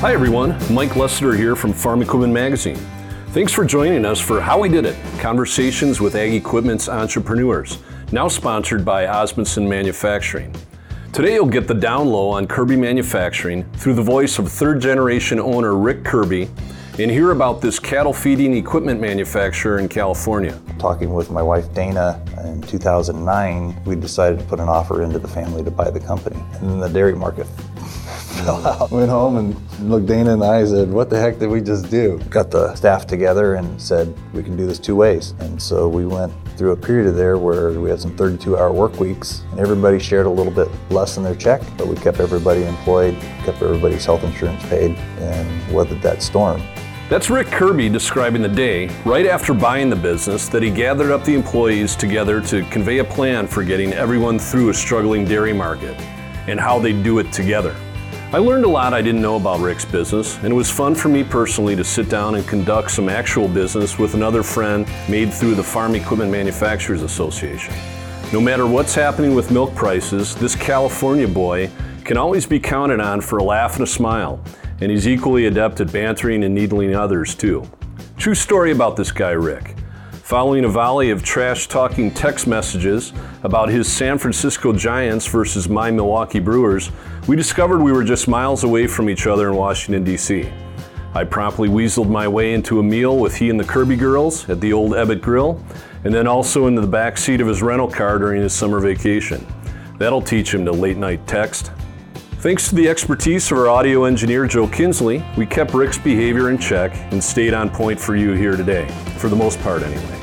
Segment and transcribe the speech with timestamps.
[0.00, 2.78] Hi everyone, Mike Lessiter here from Farm Equipment Magazine.
[3.32, 7.76] Thanks for joining us for How We Did It Conversations with Ag Equipment's Entrepreneurs,
[8.10, 10.54] now sponsored by Osmundson Manufacturing.
[11.12, 15.38] Today you'll get the down low on Kirby Manufacturing through the voice of third generation
[15.38, 16.48] owner Rick Kirby
[16.98, 20.58] and hear about this cattle feeding equipment manufacturer in California.
[20.78, 25.28] Talking with my wife Dana in 2009, we decided to put an offer into the
[25.28, 26.42] family to buy the company.
[26.62, 27.46] And the dairy market
[28.44, 28.90] fell out.
[28.90, 31.60] Went home and looked Dana in the eye and said, What the heck did we
[31.60, 32.18] just do?
[32.30, 35.34] Got the staff together and said, We can do this two ways.
[35.40, 38.72] And so we went through a period of there where we had some 32 hour
[38.72, 42.20] work weeks and everybody shared a little bit less in their check, but we kept
[42.20, 43.14] everybody employed,
[43.44, 46.62] kept everybody's health insurance paid, and weathered that storm.
[47.08, 51.24] That's Rick Kirby describing the day right after buying the business that he gathered up
[51.24, 55.98] the employees together to convey a plan for getting everyone through a struggling dairy market
[56.46, 57.74] and how they'd do it together.
[58.32, 61.08] I learned a lot I didn't know about Rick's business, and it was fun for
[61.08, 65.56] me personally to sit down and conduct some actual business with another friend made through
[65.56, 67.74] the Farm Equipment Manufacturers Association.
[68.32, 71.72] No matter what's happening with milk prices, this California boy
[72.04, 74.40] can always be counted on for a laugh and a smile,
[74.80, 77.68] and he's equally adept at bantering and needling others too.
[78.16, 79.74] True story about this guy, Rick.
[80.30, 85.90] Following a volley of trash talking text messages about his San Francisco Giants versus my
[85.90, 86.92] Milwaukee Brewers,
[87.26, 90.48] we discovered we were just miles away from each other in Washington, D.C.
[91.14, 94.60] I promptly weaseled my way into a meal with he and the Kirby girls at
[94.60, 95.60] the old Ebbitt Grill,
[96.04, 99.44] and then also into the back seat of his rental car during his summer vacation.
[99.98, 101.72] That'll teach him to late night text.
[102.38, 106.56] Thanks to the expertise of our audio engineer Joe Kinsley, we kept Rick's behavior in
[106.56, 108.86] check and stayed on point for you here today,
[109.18, 110.19] for the most part anyway.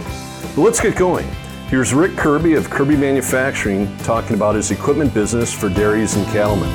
[0.58, 1.28] But let's get going.
[1.68, 6.68] Here's Rick Kirby of Kirby Manufacturing talking about his equipment business for dairies and cattlemen.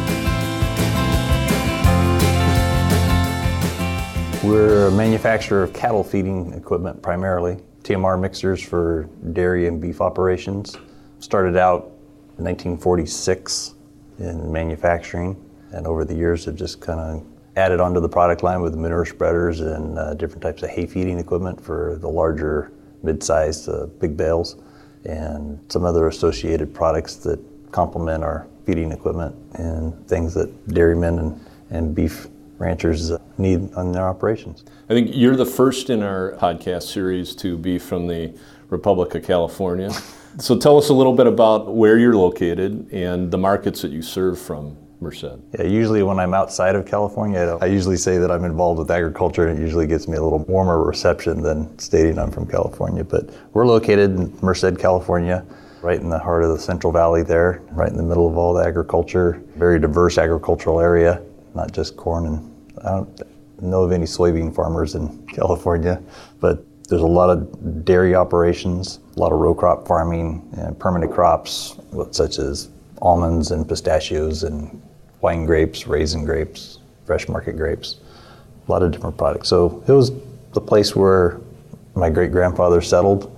[4.48, 10.76] We're a manufacturer of cattle feeding equipment primarily, TMR mixers for dairy and beef operations.
[11.18, 11.90] Started out
[12.38, 13.74] in 1946
[14.20, 15.34] in manufacturing,
[15.72, 17.26] and over the years have just kind of
[17.56, 21.18] added onto the product line with manure spreaders and uh, different types of hay feeding
[21.18, 22.70] equipment for the larger,
[23.02, 24.56] mid-sized, uh, big bales,
[25.04, 27.40] and some other associated products that
[27.72, 34.06] complement our feeding equipment and things that dairymen and, and beef ranchers need on their
[34.06, 34.64] operations.
[34.88, 38.32] I think you're the first in our podcast series to be from the
[38.70, 39.90] Republic of California.
[40.38, 44.02] so tell us a little bit about where you're located and the markets that you
[44.02, 45.24] serve from Merced.
[45.58, 49.48] Yeah, usually when I'm outside of California, I usually say that I'm involved with agriculture,
[49.48, 53.02] and it usually gets me a little warmer reception than stating I'm from California.
[53.02, 55.44] But we're located in Merced, California,
[55.82, 58.54] right in the heart of the Central Valley there, right in the middle of all
[58.54, 59.42] the agriculture.
[59.56, 61.20] Very diverse agricultural area,
[61.54, 62.48] not just corn and
[62.84, 66.00] I don't know of any soybean farmers in California,
[66.40, 71.12] but there's a lot of dairy operations, a lot of row crop farming, and permanent
[71.12, 71.76] crops
[72.10, 72.68] such as
[73.00, 74.80] almonds and pistachios and
[75.22, 77.96] wine grapes, raisin grapes, fresh market grapes,
[78.68, 79.48] a lot of different products.
[79.48, 80.12] So it was
[80.52, 81.40] the place where
[81.94, 83.34] my great grandfather settled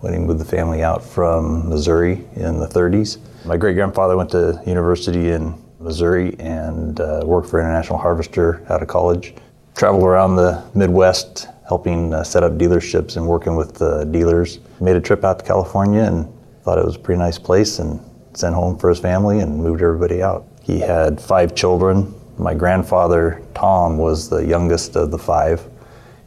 [0.00, 3.18] when he moved the family out from Missouri in the 30s.
[3.44, 8.82] My great grandfather went to university in Missouri and uh, worked for International Harvester out
[8.82, 9.34] of college.
[9.76, 14.58] Traveled around the Midwest helping uh, set up dealerships and working with uh, dealers.
[14.80, 16.26] Made a trip out to California and
[16.62, 18.00] thought it was a pretty nice place and
[18.32, 20.46] sent home for his family and moved everybody out.
[20.68, 22.14] He had five children.
[22.36, 25.66] My grandfather, Tom, was the youngest of the five,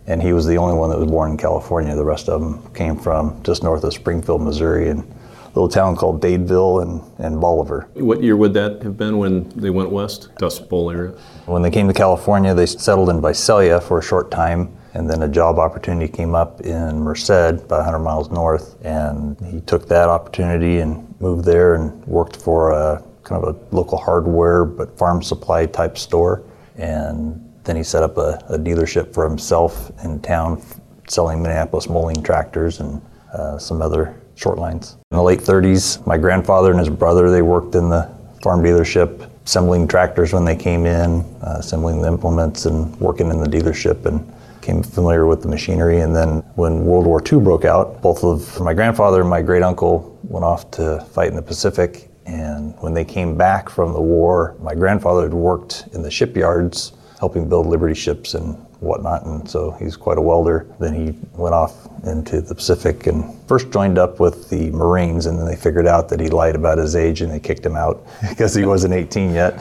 [0.07, 1.96] and he was the only one that was born in California.
[1.96, 5.96] The rest of them came from just north of Springfield, Missouri, and a little town
[5.96, 7.88] called Dadeville and, and Bolivar.
[7.94, 11.12] What year would that have been when they went west, Dust Bowl area?
[11.46, 15.22] When they came to California, they settled in Visalia for a short time, and then
[15.22, 20.09] a job opportunity came up in Merced, about 100 miles north, and he took that
[20.09, 25.23] opportunity and moved there and worked for a kind of a local hardware but farm
[25.23, 26.44] supply type store,
[26.78, 30.61] and then he set up a, a dealership for himself in town
[31.08, 33.02] selling Minneapolis Moline tractors and
[33.34, 34.97] uh, some other short lines.
[35.11, 38.09] In the late 30s, my grandfather and his brother, they worked in the
[38.41, 43.40] farm dealership, assembling tractors when they came in, uh, assembling the implements and working in
[43.40, 44.26] the dealership and
[44.59, 46.02] became familiar with the machinery.
[46.02, 49.64] And then when World War II broke out, both of my grandfather and my great
[49.64, 52.10] uncle went off to fight in the Pacific.
[52.31, 56.93] And when they came back from the war, my grandfather had worked in the shipyards
[57.19, 59.25] helping build Liberty ships and whatnot.
[59.25, 60.66] And so he's quite a welder.
[60.79, 65.28] Then he went off into the Pacific and first joined up with the Marines.
[65.28, 67.75] And then they figured out that he lied about his age and they kicked him
[67.75, 69.53] out because he wasn't 18 yet.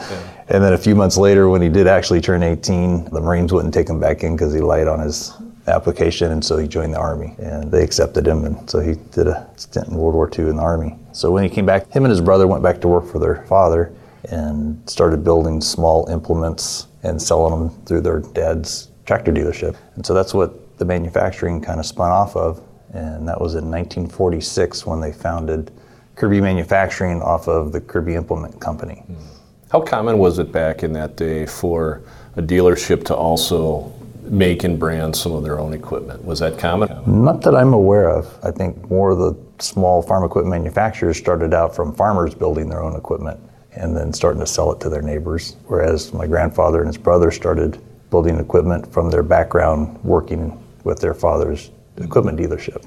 [0.47, 3.73] And then a few months later, when he did actually turn 18, the Marines wouldn't
[3.73, 5.33] take him back in because he lied on his
[5.67, 7.35] application, and so he joined the Army.
[7.37, 10.57] And they accepted him, and so he did a stint in World War II in
[10.57, 10.97] the Army.
[11.13, 13.43] So when he came back, him and his brother went back to work for their
[13.45, 13.93] father
[14.29, 19.75] and started building small implements and selling them through their dad's tractor dealership.
[19.95, 22.61] And so that's what the manufacturing kind of spun off of.
[22.93, 25.71] And that was in 1946 when they founded
[26.15, 29.03] Kirby Manufacturing off of the Kirby Implement Company.
[29.71, 32.01] How common was it back in that day for
[32.35, 33.91] a dealership to also
[34.23, 36.23] make and brand some of their own equipment?
[36.25, 36.89] Was that common?
[37.05, 38.37] Not that I'm aware of.
[38.43, 42.81] I think more of the small farm equipment manufacturers started out from farmers building their
[42.81, 43.39] own equipment
[43.73, 45.55] and then starting to sell it to their neighbors.
[45.67, 51.13] Whereas my grandfather and his brother started building equipment from their background working with their
[51.13, 52.83] father's equipment dealership.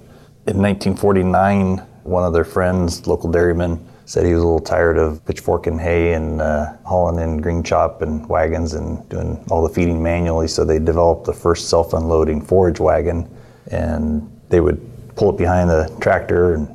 [0.46, 5.24] In 1949, one of their friends, local dairyman, said he was a little tired of
[5.24, 10.02] pitchforking hay and uh, hauling in green chop and wagons and doing all the feeding
[10.02, 10.46] manually.
[10.46, 13.34] So they developed the first self-unloading forage wagon,
[13.70, 14.78] and they would
[15.16, 16.68] pull it behind the tractor and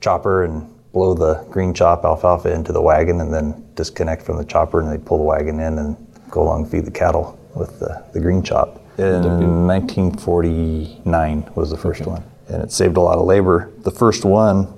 [0.00, 4.44] chopper and blow the green chop alfalfa into the wagon, and then disconnect from the
[4.44, 5.96] chopper, and they'd pull the wagon in and
[6.30, 8.80] go along and feed the cattle with the, the green chop.
[8.98, 12.10] In 1949 was the first Okay.
[12.10, 13.70] one, and it saved a lot of labor.
[13.82, 14.72] The first one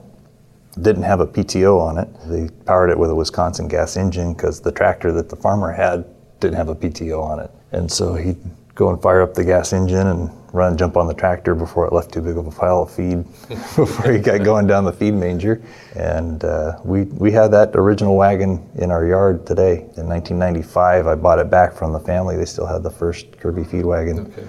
[0.81, 2.09] didn't have a PTO on it.
[2.27, 6.05] They powered it with a Wisconsin gas engine because the tractor that the farmer had
[6.41, 7.51] didn't have a PTO on it.
[7.73, 8.37] And so he'd
[8.79, 11.93] go and fire up the gas engine and run, jump on the tractor before it
[11.93, 15.15] left too big of a pile of feed, before he got going down the feed
[15.15, 15.61] manger.
[15.97, 19.79] And uh, we, we had that original wagon in our yard today.
[19.97, 22.37] In 1995, I bought it back from the family.
[22.37, 24.33] They still had the first Kirby feed wagon.
[24.33, 24.47] Okay.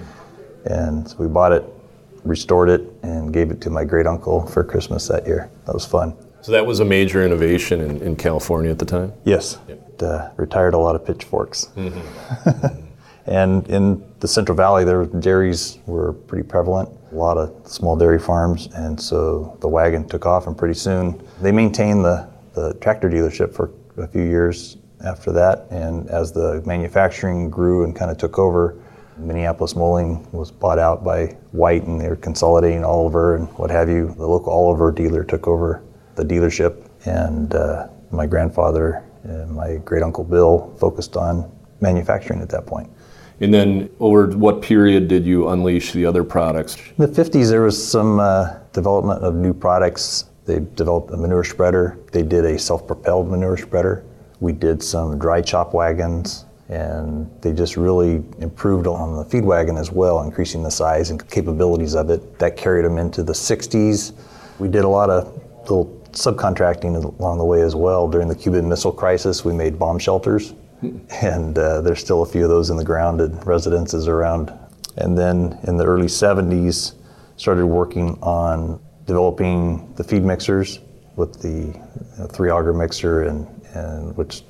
[0.66, 1.64] And so we bought it,
[2.22, 5.50] restored it, and gave it to my great uncle for Christmas that year.
[5.66, 6.16] That was fun.
[6.42, 9.12] So that was a major innovation in, in California at the time?
[9.24, 11.68] Yes, it, uh, retired a lot of pitchforks.
[13.26, 16.90] and in the Central Valley, there dairies were pretty prevalent.
[17.10, 21.20] A lot of small dairy farms, and so the wagon took off, and pretty soon
[21.40, 25.66] they maintained the, the tractor dealership for a few years after that.
[25.70, 28.76] And as the manufacturing grew and kind of took over,
[29.16, 33.88] Minneapolis Moline was bought out by White, and they were consolidating Oliver and what have
[33.88, 34.14] you.
[34.16, 35.82] The local Oliver dealer took over
[36.16, 41.50] the dealership, and uh, my grandfather and my great uncle Bill focused on
[41.80, 42.90] manufacturing at that point.
[43.40, 46.76] And then over what period did you unleash the other products?
[46.76, 50.26] In the 50s, there was some uh, development of new products.
[50.44, 51.98] They developed a manure spreader.
[52.12, 54.04] They did a self-propelled manure spreader.
[54.40, 59.78] We did some dry chop wagons, and they just really improved on the feed wagon
[59.78, 62.38] as well, increasing the size and capabilities of it.
[62.38, 64.12] That carried them into the 60s.
[64.58, 68.08] We did a lot of little subcontracting along the way as well.
[68.08, 72.44] During the Cuban Missile Crisis, we made bomb shelters, and uh, there's still a few
[72.44, 74.52] of those in the ground at residences around.
[74.96, 76.94] And then in the early 70s,
[77.36, 80.80] started working on developing the feed mixers
[81.16, 81.78] with the
[82.18, 84.42] uh, three auger mixer, and, and which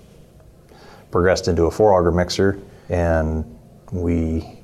[1.10, 2.60] progressed into a four auger mixer.
[2.88, 3.44] And
[3.92, 4.60] we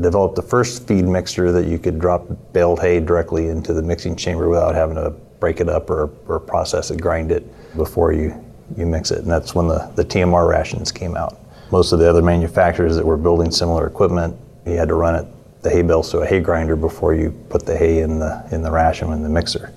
[0.00, 4.16] developed the first feed mixer that you could drop baled hay directly into the mixing
[4.16, 5.10] chamber without having to
[5.40, 7.44] break it up or, or process it, grind it
[7.76, 8.32] before you,
[8.76, 9.18] you mix it.
[9.18, 11.38] And that's when the, the TMR rations came out.
[11.70, 14.36] Most of the other manufacturers that were building similar equipment,
[14.66, 15.26] you had to run it,
[15.62, 18.62] the hay bales through a hay grinder before you put the hay in the, in
[18.62, 19.72] the ration in the mixer.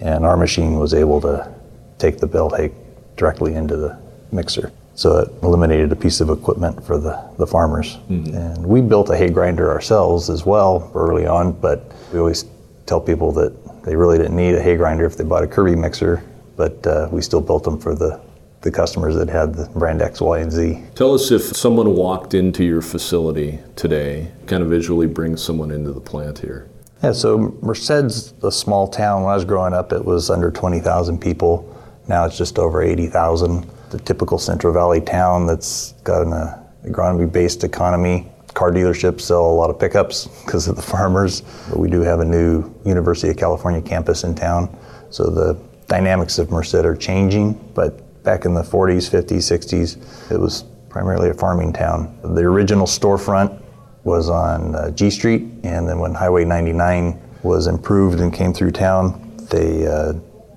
[0.00, 1.52] And our machine was able to
[1.98, 2.72] take the baled hay
[3.16, 3.98] directly into the
[4.32, 4.72] mixer.
[4.94, 7.96] So it eliminated a piece of equipment for the, the farmers.
[8.10, 8.36] Mm-hmm.
[8.36, 12.44] And we built a hay grinder ourselves as well early on, but we always
[12.86, 15.76] tell people that they really didn't need a hay grinder if they bought a Kirby
[15.76, 16.22] mixer,
[16.62, 18.20] but uh, we still built them for the,
[18.60, 20.80] the customers that had the brand X, Y, and Z.
[20.94, 25.90] Tell us if someone walked into your facility today, kind of visually bring someone into
[25.90, 26.68] the plant here.
[27.02, 29.24] Yeah, so Merced's a small town.
[29.24, 31.68] When I was growing up, it was under 20,000 people.
[32.06, 33.68] Now it's just over 80,000.
[33.90, 38.30] The typical Central Valley town that's got an uh, agronomy-based economy.
[38.54, 41.40] Car dealerships sell a lot of pickups because of the farmers.
[41.68, 44.78] But we do have a new University of California campus in town.
[45.10, 47.52] So the dynamics of Merced are changing.
[47.74, 52.18] But back in the 40s, 50s, 60s, it was primarily a farming town.
[52.22, 53.60] The original storefront
[54.02, 58.70] was on uh, G Street, and then when Highway 99 was improved and came through
[58.70, 60.14] town, they uh,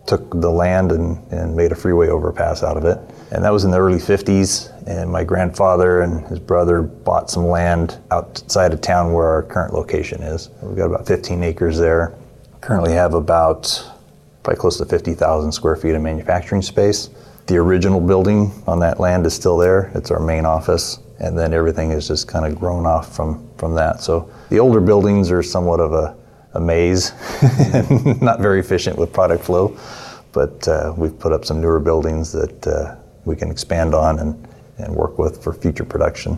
[0.08, 2.98] took the land and, and made a freeway overpass out of it.
[3.32, 4.72] And that was in the early 50s.
[4.88, 9.74] And my grandfather and his brother bought some land outside of town where our current
[9.74, 10.50] location is.
[10.62, 12.15] We've got about 15 acres there.
[12.62, 13.94] Currently have about
[14.45, 17.09] probably close to 50,000 square feet of manufacturing space.
[17.47, 19.91] The original building on that land is still there.
[19.95, 20.99] It's our main office.
[21.19, 24.01] And then everything is just kind of grown off from, from that.
[24.01, 26.15] So the older buildings are somewhat of a,
[26.53, 27.11] a maze
[28.21, 29.75] not very efficient with product flow.
[30.31, 34.47] But uh, we've put up some newer buildings that uh, we can expand on and,
[34.77, 36.37] and work with for future production.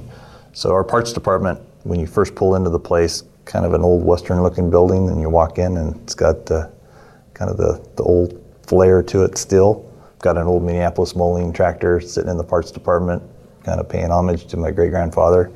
[0.53, 4.05] So our parts department, when you first pull into the place, kind of an old
[4.05, 6.69] western looking building and you walk in and it's got uh,
[7.37, 9.83] kind of the, the old flair to it still.
[10.19, 13.21] Got an old Minneapolis Moline tractor sitting in the parts department,
[13.63, 15.51] kind of paying homage to my great grandfather.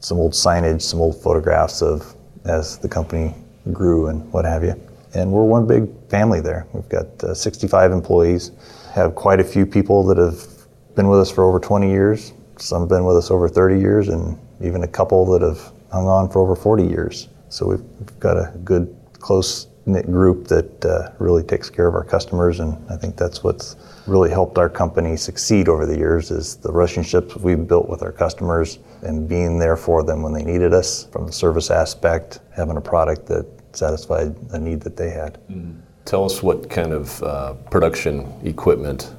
[0.00, 3.34] Some old signage, some old photographs of as the company
[3.72, 4.74] grew and what have you.
[5.14, 6.66] And we're one big family there.
[6.72, 8.50] We've got uh, 65 employees,
[8.92, 10.46] have quite a few people that have
[10.94, 12.32] been with us for over 20 years.
[12.58, 16.06] Some have been with us over 30 years, and even a couple that have hung
[16.06, 17.28] on for over 40 years.
[17.48, 22.04] So we've got a good, close knit group that uh, really takes care of our
[22.04, 26.56] customers, and I think that's what's really helped our company succeed over the years is
[26.56, 30.72] the relationships we've built with our customers and being there for them when they needed
[30.72, 35.38] us from the service aspect, having a product that satisfied a need that they had.
[35.50, 35.80] Mm-hmm.
[36.04, 39.14] Tell us what kind of uh, production equipment,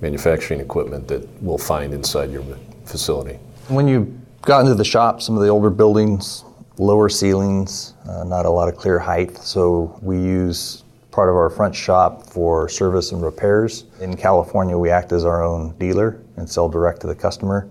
[0.00, 2.44] manufacturing equipment that we'll find inside your
[2.84, 3.38] facility.
[3.68, 6.44] When you got into the shop, some of the older buildings,
[6.78, 9.36] lower ceilings, uh, not a lot of clear height.
[9.38, 13.84] So we use part of our front shop for service and repairs.
[14.00, 17.68] In California, we act as our own dealer and sell direct to the customer.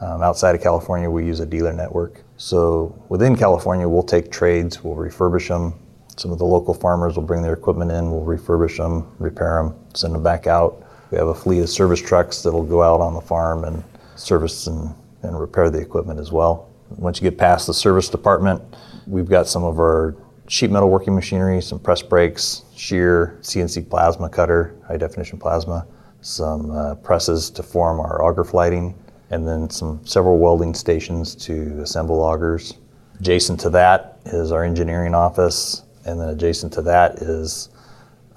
[0.00, 2.22] Um, outside of California, we use a dealer network.
[2.36, 5.74] So within California, we'll take trades, we'll refurbish them.
[6.16, 9.74] Some of the local farmers will bring their equipment in, we'll refurbish them, repair them,
[9.94, 10.84] send them back out.
[11.10, 13.82] We have a fleet of service trucks that'll go out on the farm and
[14.14, 16.67] service and, and repair the equipment as well.
[16.96, 18.62] Once you get past the service department,
[19.06, 20.16] we've got some of our
[20.48, 25.86] sheet metal working machinery, some press brakes, shear, CNC plasma cutter, high definition plasma,
[26.20, 28.94] some uh, presses to form our auger flighting,
[29.30, 32.76] and then some several welding stations to assemble augers.
[33.20, 37.68] Adjacent to that is our engineering office, and then adjacent to that is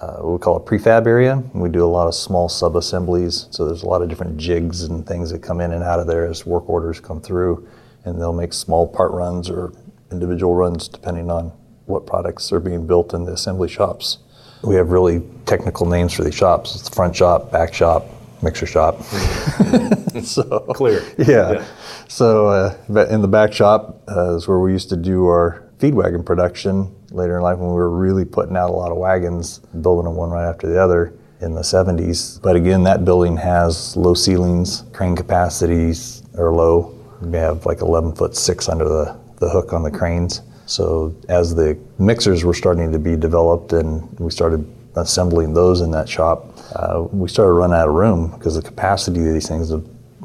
[0.02, 1.42] uh, what we call a prefab area.
[1.54, 4.84] We do a lot of small sub assemblies, so there's a lot of different jigs
[4.84, 7.68] and things that come in and out of there as work orders come through,
[8.06, 9.74] and they'll make small part runs or
[10.12, 11.52] individual runs depending on
[11.86, 14.20] what products are being built in the assembly shops.
[14.64, 16.76] We have really technical names for these shops.
[16.76, 18.06] It's the front shop, back shop,
[18.42, 19.02] mixer shop.
[20.24, 21.04] so clear.
[21.18, 21.54] Yeah.
[21.54, 21.66] yeah.
[22.08, 25.96] So uh, in the back shop uh, is where we used to do our feed
[25.96, 29.60] wagon production later in life when we were really putting out a lot of wagons,
[29.82, 32.42] building them one right after the other in the 70s.
[32.42, 36.98] But again, that building has low ceilings, crane capacities are low.
[37.22, 40.42] We have like 11 foot six under the, the hook on the cranes.
[40.66, 45.92] So as the mixers were starting to be developed and we started assembling those in
[45.92, 49.72] that shop, uh, we started running out of room because the capacity of these things,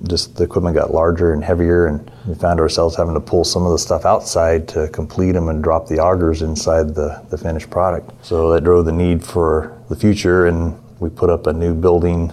[0.08, 3.64] just the equipment got larger and heavier, and we found ourselves having to pull some
[3.64, 7.70] of the stuff outside to complete them and drop the augers inside the, the finished
[7.70, 8.12] product.
[8.24, 12.32] So that drove the need for the future, and we put up a new building,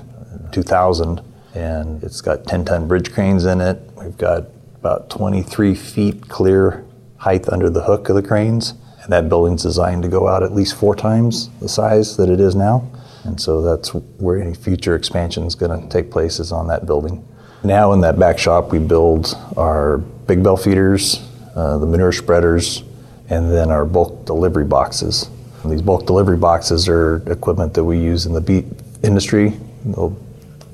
[0.52, 1.22] 2000,
[1.54, 3.80] and it's got 10 ton bridge cranes in it.
[3.96, 4.46] We've got
[4.76, 6.86] about 23 feet clear
[7.18, 8.74] height under the hook of the cranes.
[9.04, 12.40] And that building's designed to go out at least four times the size that it
[12.40, 12.90] is now.
[13.26, 16.86] And so that's where any future expansion is going to take place is on that
[16.86, 17.26] building.
[17.64, 22.84] Now in that back shop, we build our big bale feeders, uh, the manure spreaders,
[23.30, 25.30] and then our bulk delivery boxes.
[25.64, 28.66] And these bulk delivery boxes are equipment that we use in the beef
[29.02, 29.54] industry.
[29.86, 30.18] They'll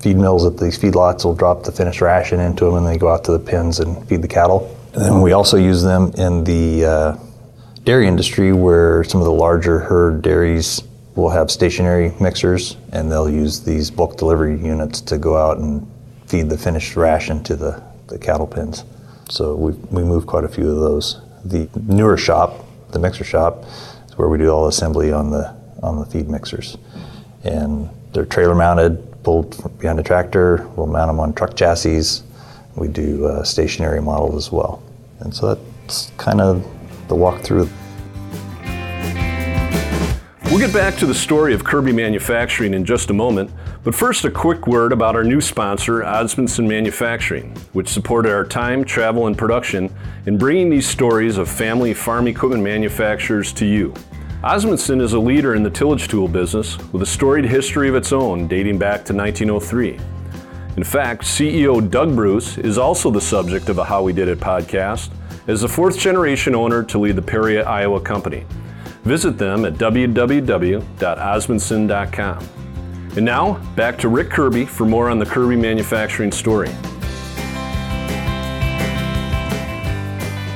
[0.00, 3.10] feed mills at these feedlots will drop the finished ration into them and they go
[3.10, 4.76] out to the pens and feed the cattle.
[4.94, 7.18] And then we also use them in the uh,
[7.84, 10.82] dairy industry where some of the larger herd dairies
[11.14, 15.86] will have stationary mixers and they'll use these bulk delivery units to go out and
[16.26, 18.84] feed the finished ration to the, the cattle pens.
[19.28, 21.20] So we, we move quite a few of those.
[21.44, 23.64] The newer shop, the mixer shop,
[24.08, 26.76] is where we do all assembly on the on the feed mixers.
[27.44, 30.68] And they're trailer mounted, pulled behind a tractor.
[30.76, 32.22] We'll mount them on truck chassis.
[32.76, 34.82] We do uh, stationary models as well.
[35.20, 36.62] And so that's kind of
[37.08, 37.68] the walkthrough.
[40.50, 43.52] We'll get back to the story of Kirby Manufacturing in just a moment,
[43.84, 48.84] but first a quick word about our new sponsor, Osmundson Manufacturing, which supported our time,
[48.84, 49.94] travel, and production
[50.26, 53.94] in bringing these stories of family farm equipment manufacturers to you.
[54.42, 58.10] Osmundson is a leader in the tillage tool business with a storied history of its
[58.10, 59.98] own dating back to 1903.
[60.78, 64.40] In fact, CEO Doug Bruce is also the subject of a How We Did It
[64.40, 65.10] podcast
[65.46, 68.46] as the fourth generation owner to lead the Peoria, Iowa company.
[69.04, 72.48] Visit them at www.osmundson.com.
[73.16, 76.70] And now, back to Rick Kirby for more on the Kirby manufacturing story.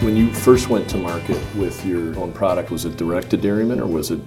[0.01, 3.81] When you first went to market with your own product, was it direct to dairymen
[3.81, 4.21] or was it?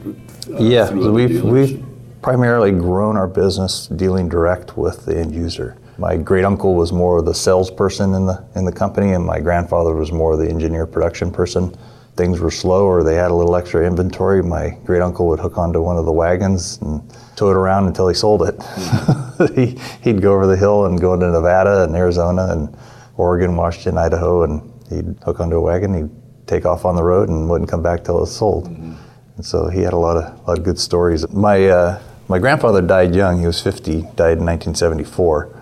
[0.49, 1.85] Uh, yeah, we've, we've
[2.21, 5.77] primarily grown our business dealing direct with the end user.
[5.97, 9.39] My great uncle was more of the salesperson in the in the company, and my
[9.39, 11.75] grandfather was more of the engineer production person.
[12.15, 14.41] Things were slow, or they had a little extra inventory.
[14.41, 17.01] My great uncle would hook onto one of the wagons and
[17.35, 18.57] tow it around until he sold it.
[18.57, 19.55] Mm-hmm.
[19.59, 22.75] he, he'd go over the hill and go into Nevada and Arizona and
[23.17, 27.29] Oregon, Washington, Idaho, and he'd hook onto a wagon, he'd take off on the road
[27.29, 28.69] and wouldn't come back till it was sold.
[28.69, 28.93] Mm-hmm.
[29.35, 31.29] And so he had a lot of, a lot of good stories.
[31.31, 35.61] My, uh, my grandfather died young, he was 50, died in 1974.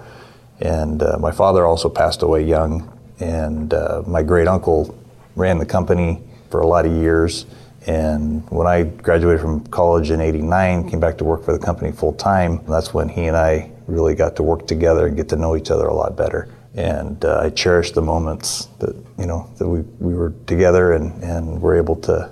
[0.61, 2.91] And uh, my father also passed away young.
[3.19, 4.97] And uh, my great uncle
[5.35, 7.45] ran the company for a lot of years.
[7.87, 11.91] And when I graduated from college in 89, came back to work for the company
[11.91, 15.35] full time, that's when he and I really got to work together and get to
[15.35, 19.49] know each other a lot better and uh, I cherish the moments that you know
[19.57, 22.31] that we, we were together and, and were able to,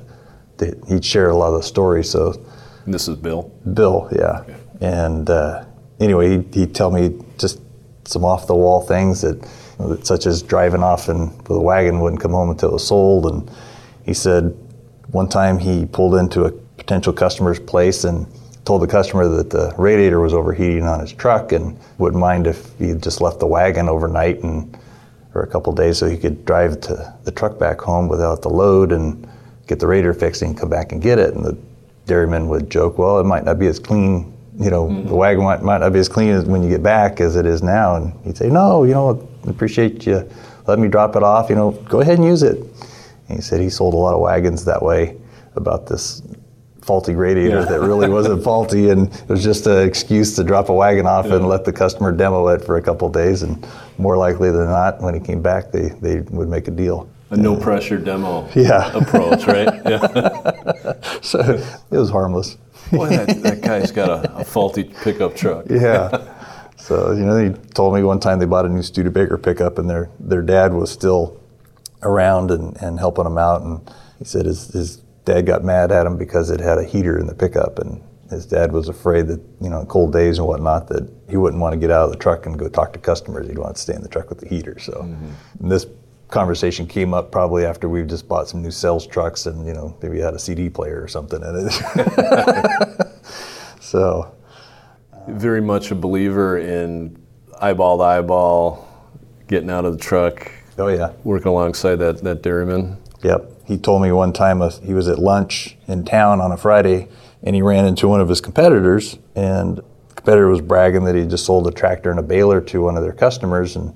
[0.57, 2.09] to he'd share a lot of the stories.
[2.09, 2.33] So
[2.85, 3.51] and this is Bill.
[3.73, 4.41] Bill, yeah.
[4.41, 4.55] Okay.
[4.81, 5.65] And uh,
[5.99, 7.61] anyway, he'd, he'd, tell me just
[8.05, 11.57] some off the wall things that, you know, that, such as driving off and with
[11.57, 13.25] a wagon wouldn't come home until it was sold.
[13.25, 13.49] And
[14.05, 14.57] he said
[15.11, 18.27] one time he pulled into a potential customer's place and
[18.65, 22.77] told the customer that the radiator was overheating on his truck and wouldn't mind if
[22.79, 24.77] he just left the wagon overnight and
[25.31, 28.49] for a couple days so he could drive to the truck back home without the
[28.49, 29.27] load and
[29.67, 31.33] get the radiator fixed and come back and get it.
[31.33, 31.57] And the
[32.05, 35.07] dairyman would joke, well, it might not be as clean, you know, mm-hmm.
[35.07, 37.45] the wagon might, might not be as clean as when you get back as it
[37.45, 37.95] is now.
[37.95, 40.29] And he'd say, no, you know, appreciate you
[40.67, 42.57] letting me drop it off, you know, go ahead and use it.
[43.27, 45.17] And he said he sold a lot of wagons that way
[45.55, 46.21] about this
[46.83, 47.65] faulty radiator yeah.
[47.65, 51.25] that really wasn't faulty, and it was just an excuse to drop a wagon off
[51.25, 51.35] yeah.
[51.35, 53.43] and let the customer demo it for a couple days.
[53.43, 53.65] And
[53.97, 57.09] more likely than not, when he came back, they, they would make a deal.
[57.29, 58.91] A no pressure demo yeah.
[58.93, 59.81] approach, right?
[59.85, 60.93] Yeah.
[61.21, 62.57] so it was harmless.
[62.91, 65.65] Boy, that, that guy's got a, a faulty pickup truck.
[65.69, 66.31] Yeah.
[66.77, 69.89] So, you know, he told me one time they bought a new Studebaker pickup and
[69.89, 71.41] their, their dad was still
[72.03, 73.61] around and, and helping them out.
[73.61, 77.17] And he said his, his dad got mad at him because it had a heater
[77.17, 80.87] in the pickup, and his dad was afraid that you know cold days and whatnot
[80.87, 83.47] that he wouldn't want to get out of the truck and go talk to customers.
[83.47, 84.77] He'd want to stay in the truck with the heater.
[84.79, 85.69] So mm-hmm.
[85.69, 85.85] this
[86.29, 89.95] conversation came up probably after we just bought some new sales trucks and you know
[90.01, 93.07] maybe had a CD player or something in it.
[93.79, 94.35] so
[95.27, 97.21] very much a believer in
[97.61, 98.87] eyeball to eyeball,
[99.47, 100.51] getting out of the truck.
[100.77, 102.97] Oh yeah, working alongside that that dairyman.
[103.23, 106.57] Yep he told me one time uh, he was at lunch in town on a
[106.57, 107.07] Friday
[107.41, 111.25] and he ran into one of his competitors and the competitor was bragging that he
[111.25, 113.93] just sold a tractor and a baler to one of their customers and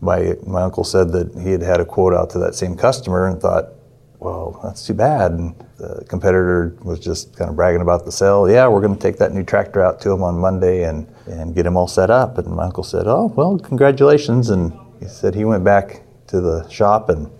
[0.00, 3.26] my my uncle said that he had had a quote out to that same customer
[3.28, 3.70] and thought
[4.18, 8.50] well that's too bad and the competitor was just kind of bragging about the sale.
[8.50, 11.54] Yeah we're going to take that new tractor out to him on Monday and and
[11.54, 15.34] get him all set up and my uncle said oh well congratulations and he said
[15.34, 17.30] he went back to the shop and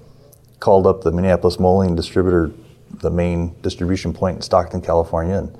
[0.64, 2.50] called up the Minneapolis Moline distributor,
[3.02, 5.54] the main distribution point in Stockton, California, and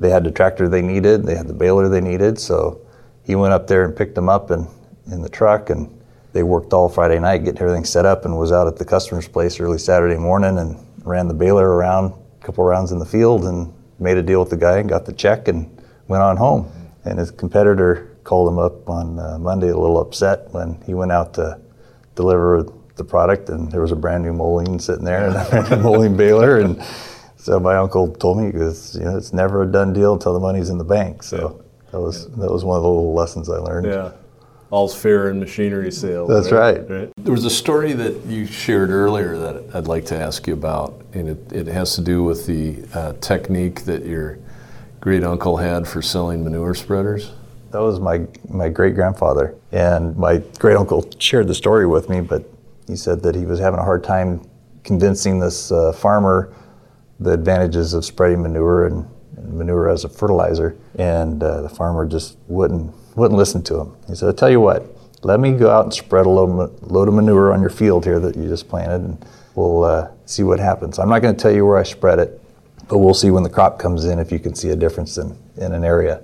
[0.00, 2.80] they had the tractor they needed, they had the baler they needed, so
[3.22, 4.66] he went up there and picked them up in,
[5.12, 5.88] in the truck, and
[6.32, 9.28] they worked all Friday night getting everything set up and was out at the customer's
[9.28, 13.44] place early Saturday morning and ran the baler around a couple rounds in the field
[13.44, 16.68] and made a deal with the guy and got the check and went on home.
[17.04, 21.12] And his competitor called him up on uh, Monday a little upset when he went
[21.12, 21.60] out to
[22.16, 22.66] deliver
[22.96, 26.60] the product, and there was a brand new moline sitting there and a Moline baler.
[26.60, 26.82] And
[27.36, 30.40] so my uncle told me, because you know, it's never a done deal until the
[30.40, 31.22] money's in the bank.
[31.22, 31.90] So yeah.
[31.92, 33.86] that was that was one of the little lessons I learned.
[33.86, 34.12] Yeah.
[34.70, 36.28] All's fair in machinery sales.
[36.28, 36.80] That's right?
[36.80, 36.90] right.
[36.90, 37.12] right.
[37.16, 41.00] There was a story that you shared earlier that I'd like to ask you about,
[41.12, 44.38] and it, it has to do with the uh, technique that your
[45.00, 47.30] great uncle had for selling manure spreaders.
[47.70, 49.54] That was my, my great grandfather.
[49.70, 52.50] And my great uncle shared the story with me, but
[52.86, 54.48] he said that he was having a hard time
[54.82, 56.54] convincing this uh, farmer
[57.20, 62.06] the advantages of spreading manure and, and manure as a fertilizer, and uh, the farmer
[62.06, 63.96] just wouldn't wouldn't listen to him.
[64.08, 64.84] He said, "I tell you what,
[65.22, 68.20] let me go out and spread a load, load of manure on your field here
[68.20, 70.98] that you just planted, and we'll uh, see what happens.
[70.98, 72.40] I'm not going to tell you where I spread it.
[72.88, 75.36] but we'll see when the crop comes in if you can see a difference in,
[75.56, 76.20] in an area.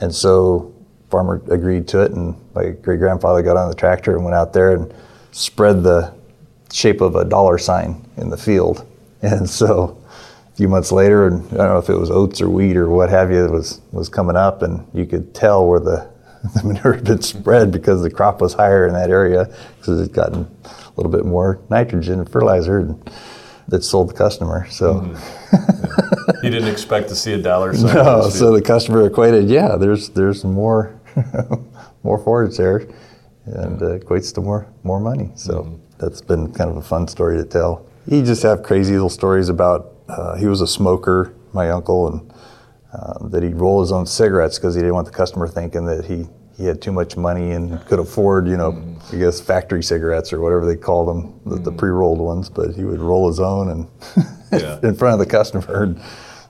[0.00, 0.74] And so
[1.10, 4.52] farmer agreed to it, and my great grandfather got on the tractor and went out
[4.52, 4.92] there and
[5.34, 6.14] spread the
[6.72, 8.86] shape of a dollar sign in the field.
[9.22, 9.98] And so
[10.52, 12.90] a few months later, and I don't know if it was oats or wheat or
[12.90, 16.06] what have you, was was coming up, and you could tell where the,
[16.54, 19.46] the manure had been spread because the crop was higher in that area
[19.78, 22.80] because it had gotten a little bit more nitrogen and fertilizer.
[22.80, 23.10] And,
[23.68, 24.66] that sold the customer.
[24.70, 26.32] So mm-hmm.
[26.32, 26.42] yeah.
[26.42, 27.94] he didn't expect to see a dollar sign.
[27.94, 30.98] No, so the customer equated, yeah, there's there's more
[32.02, 32.86] more forage there,
[33.46, 35.30] and uh, equates to more more money.
[35.34, 35.76] So mm-hmm.
[35.98, 37.86] that's been kind of a fun story to tell.
[38.08, 39.92] He just have crazy little stories about.
[40.08, 42.32] Uh, he was a smoker, my uncle, and
[42.92, 46.04] uh, that he'd roll his own cigarettes because he didn't want the customer thinking that
[46.04, 46.26] he
[46.56, 49.16] he had too much money and could afford, you know, mm-hmm.
[49.16, 51.64] I guess factory cigarettes or whatever they called them, the, mm-hmm.
[51.64, 52.48] the pre-rolled ones.
[52.48, 53.88] But he would roll his own and
[54.52, 54.78] yeah.
[54.82, 55.96] in front of the customer,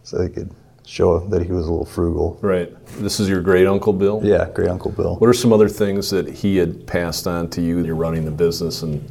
[0.03, 0.51] so he could
[0.87, 2.39] show that he was a little frugal.
[2.43, 2.73] Right.
[2.99, 4.21] This is your great uncle Bill.
[4.23, 5.17] Yeah, great uncle Bill.
[5.17, 7.85] What are some other things that he had passed on to you?
[7.85, 9.11] You're running the business and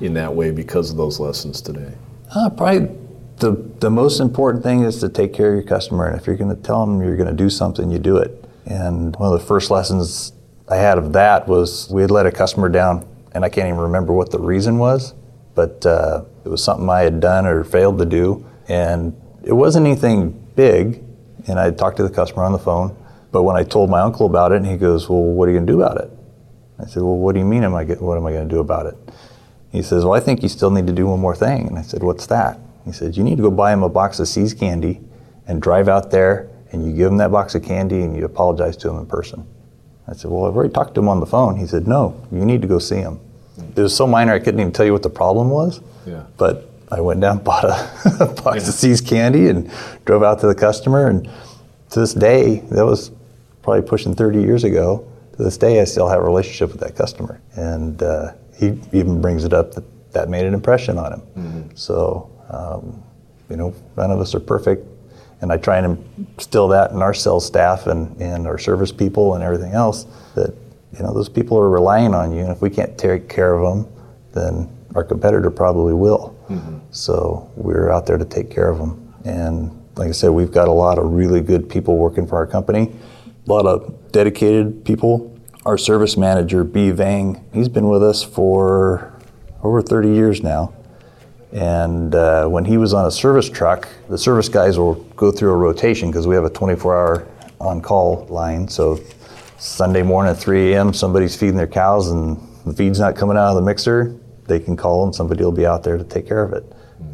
[0.00, 1.94] in that way because of those lessons today.
[2.34, 2.90] Uh, probably
[3.38, 6.36] the the most important thing is to take care of your customer, and if you're
[6.36, 8.44] going to tell them you're going to do something, you do it.
[8.66, 10.32] And one of the first lessons
[10.68, 13.80] I had of that was we had let a customer down, and I can't even
[13.80, 15.14] remember what the reason was,
[15.54, 18.46] but uh, it was something I had done or failed to do.
[18.68, 21.02] And it wasn't anything big,
[21.46, 22.96] and I talked to the customer on the phone.
[23.30, 25.56] But when I told my uncle about it, and he goes, Well, what are you
[25.56, 26.10] going to do about it?
[26.78, 28.54] I said, Well, what do you mean, am I get, what am I going to
[28.54, 28.96] do about it?
[29.70, 31.66] He says, Well, I think you still need to do one more thing.
[31.66, 32.58] And I said, What's that?
[32.84, 35.00] He said, You need to go buy him a box of See's candy
[35.46, 38.76] and drive out there and you give him that box of candy and you apologize
[38.78, 39.46] to him in person.
[40.08, 41.56] I said, Well, I've already talked to him on the phone.
[41.56, 43.20] He said, No, you need to go see him.
[43.76, 45.80] It was so minor I couldn't even tell you what the problem was.
[46.06, 46.24] Yeah.
[46.36, 48.68] But I went down, bought a, box yeah.
[48.68, 49.70] of See's candy, and
[50.04, 51.08] drove out to the customer.
[51.08, 51.28] And
[51.90, 53.10] to this day, that was
[53.62, 55.08] probably pushing 30 years ago.
[55.36, 57.40] To this day, I still have a relationship with that customer.
[57.54, 61.20] And uh, he even brings it up that that made an impression on him.
[61.20, 61.62] Mm-hmm.
[61.74, 63.02] So, um,
[63.48, 64.86] you know, none of us are perfect
[65.42, 66.04] and I try and
[66.36, 70.54] instill that in our sales staff and, and our service people and everything else that
[70.96, 73.62] you know those people are relying on you, and if we can't take care of
[73.62, 73.92] them,
[74.32, 76.36] then our competitor probably will.
[76.48, 76.78] Mm-hmm.
[76.90, 80.68] So we're out there to take care of them, and like I said, we've got
[80.68, 82.92] a lot of really good people working for our company,
[83.46, 85.28] a lot of dedicated people.
[85.64, 86.90] Our service manager, B.
[86.90, 89.16] Vang, he's been with us for
[89.62, 90.74] over 30 years now
[91.52, 95.52] and uh, when he was on a service truck, the service guys will go through
[95.52, 97.28] a rotation because we have a 24 hour
[97.60, 98.66] on call line.
[98.68, 98.98] So
[99.58, 103.50] Sunday morning at 3 a.m., somebody's feeding their cows and the feed's not coming out
[103.50, 106.42] of the mixer, they can call and somebody will be out there to take care
[106.42, 106.64] of it,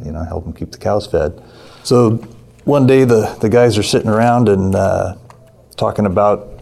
[0.03, 1.41] you know, help them keep the cows fed.
[1.83, 2.17] So
[2.65, 5.15] one day the, the guys are sitting around and uh,
[5.75, 6.59] talking about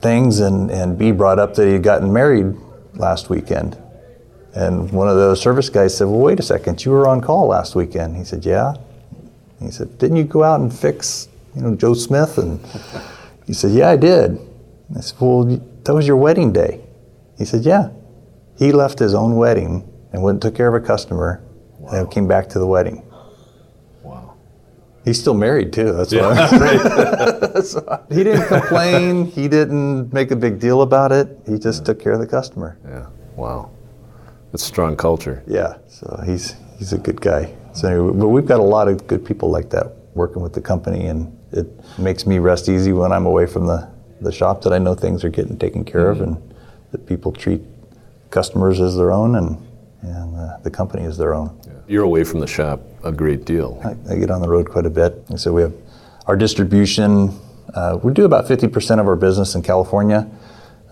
[0.00, 2.54] things, and, and B brought up that he had gotten married
[2.94, 3.76] last weekend.
[4.54, 7.48] And one of the service guys said, Well, wait a second, you were on call
[7.48, 8.16] last weekend.
[8.16, 8.74] He said, Yeah.
[9.60, 12.38] He said, Didn't you go out and fix, you know, Joe Smith?
[12.38, 12.60] And
[13.46, 14.38] he said, Yeah, I did.
[14.96, 16.80] I said, Well, that was your wedding day.
[17.36, 17.90] He said, Yeah.
[18.58, 21.42] He left his own wedding and went and took care of a customer
[21.78, 21.90] wow.
[21.92, 23.04] and came back to the wedding.
[24.02, 24.34] Wow.
[25.04, 25.92] He's still married too.
[25.92, 26.50] That's yeah.
[26.50, 27.60] why.
[27.62, 29.26] so he didn't complain.
[29.26, 31.38] He didn't make a big deal about it.
[31.46, 31.86] He just yeah.
[31.86, 32.78] took care of the customer.
[32.84, 33.06] Yeah.
[33.36, 33.70] Wow.
[34.52, 35.42] It's strong culture.
[35.46, 37.54] Yeah, so he's he's a good guy.
[37.74, 40.62] So, anyway, but we've got a lot of good people like that working with the
[40.62, 41.66] company, and it
[41.98, 43.88] makes me rest easy when I'm away from the
[44.20, 46.22] the shop that I know things are getting taken care mm-hmm.
[46.22, 46.54] of, and
[46.92, 47.60] that people treat
[48.30, 49.64] customers as their own, and
[50.02, 51.58] and uh, the company is their own.
[51.66, 51.72] Yeah.
[51.88, 53.80] You're away from the shop a great deal.
[53.84, 55.74] I, I get on the road quite a bit, and so we have
[56.26, 57.38] our distribution.
[57.74, 60.28] Uh, we do about 50% of our business in California.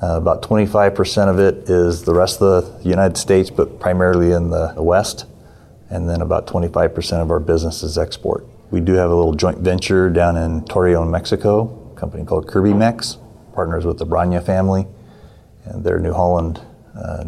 [0.02, 4.50] Uh, about 25% of it is the rest of the United States, but primarily in
[4.50, 5.24] the West.
[5.88, 8.46] And then about 25% of our business is export.
[8.70, 12.74] We do have a little joint venture down in Torreon, Mexico, a company called Kirby
[12.74, 13.18] Mex,
[13.54, 14.86] partners with the Branya family.
[15.64, 16.60] And they're New Holland.
[16.96, 17.24] Uh,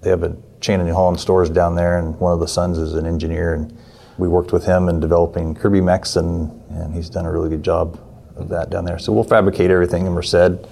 [0.00, 2.78] they have a chain of New Holland stores down there, and one of the sons
[2.78, 3.54] is an engineer.
[3.54, 3.76] And
[4.16, 7.62] we worked with him in developing Kirby Mex, and, and he's done a really good
[7.62, 8.00] job
[8.36, 8.98] of that down there.
[8.98, 10.64] So we'll fabricate everything in Merced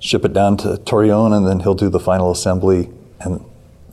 [0.00, 3.44] ship it down to Torreon, and then he'll do the final assembly and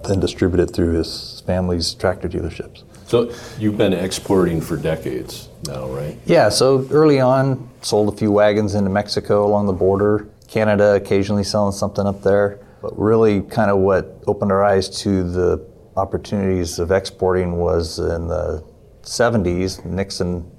[0.07, 2.83] then distribute it through his family's tractor dealerships.
[3.05, 6.17] So you've been exporting for decades now, right?
[6.25, 6.49] Yeah.
[6.49, 10.27] So early on, sold a few wagons into Mexico along the border.
[10.47, 15.23] Canada occasionally selling something up there, but really kind of what opened our eyes to
[15.23, 18.63] the opportunities of exporting was in the
[19.01, 20.51] 70s, Nixon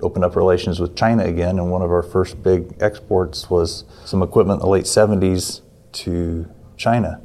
[0.00, 4.22] opened up relations with China again, and one of our first big exports was some
[4.22, 5.62] equipment in the late 70s
[5.92, 7.20] to China.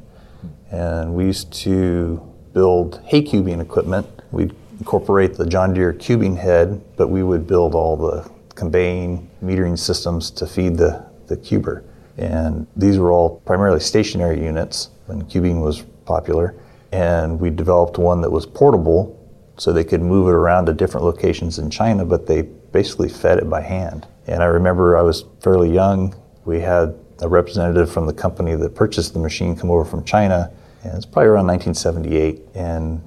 [0.70, 2.20] And we used to
[2.52, 4.06] build hay cubing equipment.
[4.30, 9.78] We'd incorporate the John Deere cubing head, but we would build all the conveying metering
[9.78, 11.84] systems to feed the, the cuber.
[12.18, 16.54] And these were all primarily stationary units when cubing was popular.
[16.92, 19.18] And we developed one that was portable
[19.56, 23.38] so they could move it around to different locations in China, but they basically fed
[23.38, 24.06] it by hand.
[24.26, 26.14] And I remember I was fairly young.
[26.44, 30.50] We had a representative from the company that purchased the machine come over from China,
[30.82, 32.40] and it's probably around 1978.
[32.54, 33.02] And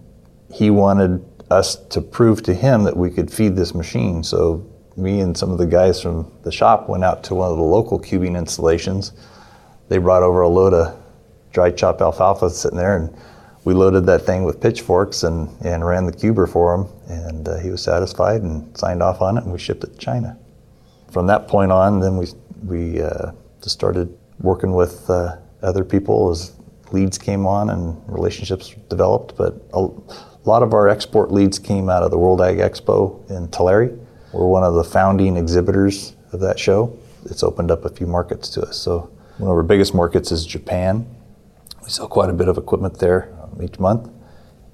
[0.52, 4.24] he wanted us to prove to him that we could feed this machine.
[4.24, 4.66] So
[4.98, 7.64] me and some of the guys from the shop went out to one of the
[7.64, 9.12] local cubing installations.
[9.90, 10.98] They brought over a load of
[11.52, 13.16] dry chopped alfalfa sitting there, and
[13.64, 16.88] we loaded that thing with pitchforks and, and ran the cuber for him.
[17.08, 19.98] And uh, he was satisfied and signed off on it, and we shipped it to
[19.98, 20.38] China.
[21.12, 22.28] From that point on, then we,
[22.64, 23.32] we uh,
[23.62, 26.54] just started working with uh, other people as
[26.92, 29.36] leads came on and relationships developed.
[29.38, 29.90] But a
[30.46, 33.98] lot of our export leads came out of the World Ag Expo in Tulare
[34.36, 36.98] we're one of the founding exhibitors of that show.
[37.26, 38.78] It's opened up a few markets to us.
[38.78, 41.08] So one of our biggest markets is Japan.
[41.82, 44.10] We sell quite a bit of equipment there um, each month.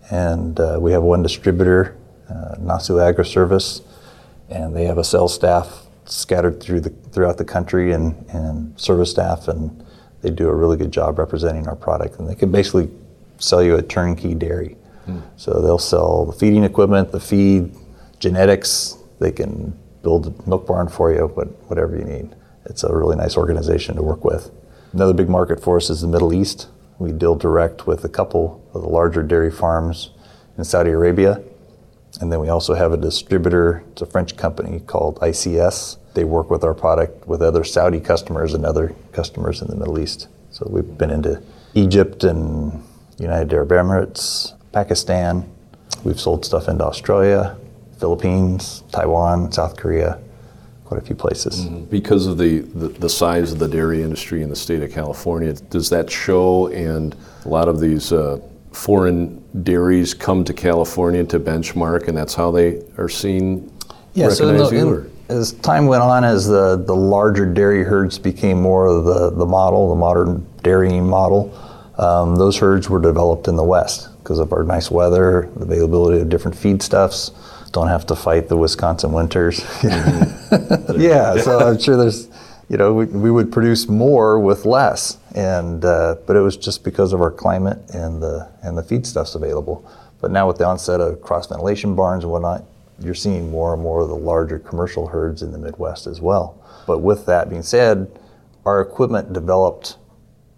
[0.10, 1.96] And uh, we have one distributor,
[2.28, 3.82] uh, Nasu Agri Service,
[4.50, 9.12] and they have a sales staff scattered through the, throughout the country and, and service
[9.12, 9.86] staff, and
[10.22, 12.20] they do a really good job representing our product.
[12.20, 12.90] And they can basically
[13.38, 14.76] sell you a turnkey dairy.
[15.08, 15.22] Mm.
[15.38, 17.76] So they'll sell the feeding equipment, the feed,
[18.20, 22.36] genetics, they can build a milk barn for you, but whatever you need.
[22.66, 24.52] It's a really nice organization to work with.
[24.94, 26.68] Another big market for us is the Middle East.
[27.00, 30.10] We deal direct with a couple of the larger dairy farms
[30.58, 31.42] in Saudi Arabia.
[32.20, 35.98] And then we also have a distributor, it's a French company called ICS.
[36.14, 39.98] They work with our product with other Saudi customers and other customers in the Middle
[40.00, 40.28] East.
[40.50, 41.42] So we've been into
[41.74, 42.84] Egypt and
[43.18, 45.50] United Arab Emirates, Pakistan.
[46.04, 47.56] We've sold stuff into Australia,
[48.02, 50.20] Philippines, Taiwan, South Korea,
[50.86, 51.68] quite a few places.
[51.68, 51.86] Mm-hmm.
[51.86, 55.54] Because of the, the, the, size of the dairy industry in the state of California,
[55.54, 61.40] does that show and a lot of these uh, foreign dairies come to California to
[61.40, 63.72] benchmark and that's how they are seen?
[64.16, 68.60] Yeah, so the, in, as time went on, as the, the larger dairy herds became
[68.60, 71.54] more of the, the model, the modern dairying model,
[72.00, 76.30] um, those herds were developed in the West because of our nice weather, availability of
[76.30, 77.32] different feedstuffs
[77.72, 79.62] don't have to fight the Wisconsin winters.
[80.52, 81.00] Mm-hmm.
[81.00, 82.28] yeah, so I'm sure there's,
[82.68, 86.84] you know, we, we would produce more with less, and uh, but it was just
[86.84, 89.90] because of our climate and the and the feedstuffs available.
[90.20, 92.66] But now with the onset of cross ventilation barns and whatnot,
[93.00, 96.62] you're seeing more and more of the larger commercial herds in the Midwest as well.
[96.86, 98.12] But with that being said,
[98.66, 99.98] our equipment developed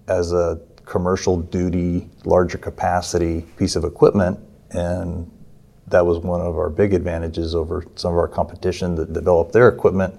[0.08, 4.40] as a commercial duty, larger capacity piece of equipment,
[4.72, 5.30] and
[5.88, 9.68] that was one of our big advantages over some of our competition that developed their
[9.68, 10.14] equipment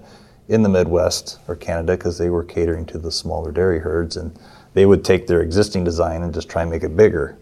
[0.47, 4.37] in the Midwest or Canada because they were catering to the smaller dairy herds and
[4.73, 7.37] they would take their existing design and just try and make it bigger.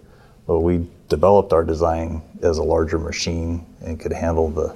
[0.47, 4.75] But we developed our design as a larger machine and could handle the,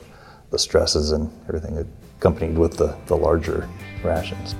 [0.49, 1.87] the stresses and everything
[2.19, 3.67] accompanied with the, the larger
[4.03, 4.55] rations.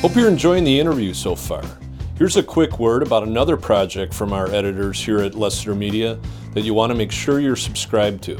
[0.00, 1.64] Hope you're enjoying the interview so far.
[2.18, 6.18] Here's a quick word about another project from our editors here at Lessiter Media
[6.52, 8.36] that you want to make sure you're subscribed to.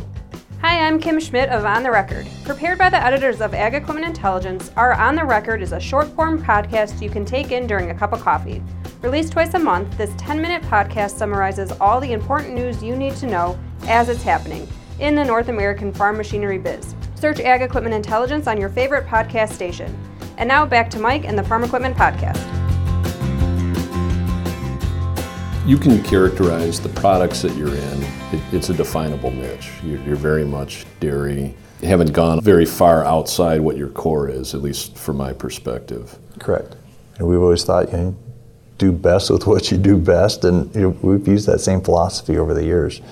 [0.63, 2.27] Hi, I'm Kim Schmidt of On the Record.
[2.43, 6.09] Prepared by the editors of Ag Equipment Intelligence, our On the Record is a short
[6.09, 8.61] form podcast you can take in during a cup of coffee.
[9.01, 13.15] Released twice a month, this 10 minute podcast summarizes all the important news you need
[13.15, 14.67] to know as it's happening
[14.99, 16.97] in the North American farm machinery biz.
[17.15, 19.97] Search Ag Equipment Intelligence on your favorite podcast station.
[20.37, 22.68] And now back to Mike and the Farm Equipment Podcast.
[25.69, 28.03] You can characterize the products that you're in.
[28.33, 29.71] It, it's a definable niche.
[29.85, 31.55] You're, you're, very much dairy.
[31.83, 36.19] You haven't gone very far outside what your core is, at least from my perspective.
[36.39, 36.75] Correct.
[37.19, 38.17] And we've always thought, you know,
[38.79, 42.39] do best with what you do best, and you know, we've used that same philosophy
[42.39, 43.03] over the years.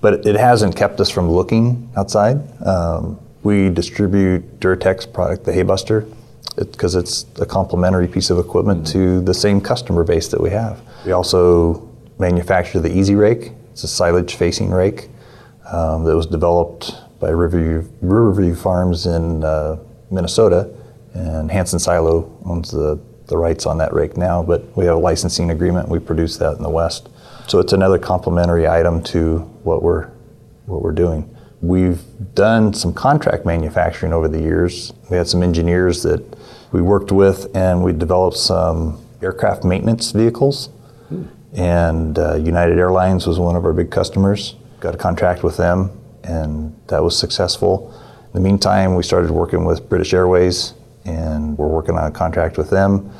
[0.00, 2.38] But it hasn't kept us from looking outside.
[2.64, 6.10] Um, we distribute DuraTech product, the Haybuster,
[6.56, 8.92] because it, it's a complementary piece of equipment mm-hmm.
[8.92, 10.80] to the same customer base that we have.
[11.04, 11.89] We also
[12.20, 13.52] manufacture the Easy Rake.
[13.72, 15.08] It's a silage facing rake
[15.72, 19.78] um, that was developed by Riverview, Riverview Farms in uh,
[20.10, 20.70] Minnesota,
[21.14, 25.00] and Hanson Silo owns the, the rights on that rake now, but we have a
[25.00, 25.88] licensing agreement.
[25.88, 27.08] We produce that in the West.
[27.48, 30.08] So it's another complementary item to what we're
[30.66, 31.28] what we're doing.
[31.62, 32.00] We've
[32.34, 34.92] done some contract manufacturing over the years.
[35.10, 36.22] We had some engineers that
[36.70, 40.70] we worked with, and we developed some aircraft maintenance vehicles.
[41.54, 44.54] And uh, United Airlines was one of our big customers.
[44.78, 45.90] Got a contract with them,
[46.22, 47.92] and that was successful.
[48.26, 52.56] In the meantime, we started working with British Airways, and we're working on a contract
[52.56, 53.12] with them.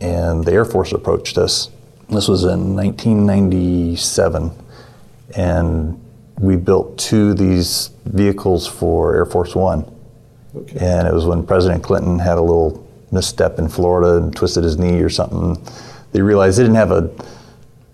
[0.00, 1.70] And the Air Force approached us.
[2.08, 4.52] This was in 1997,
[5.36, 6.00] and
[6.38, 9.90] we built two of these vehicles for Air Force One.
[10.54, 10.78] Okay.
[10.78, 14.78] And it was when President Clinton had a little misstep in Florida and twisted his
[14.78, 15.56] knee or something.
[16.12, 17.10] They realized they didn't have a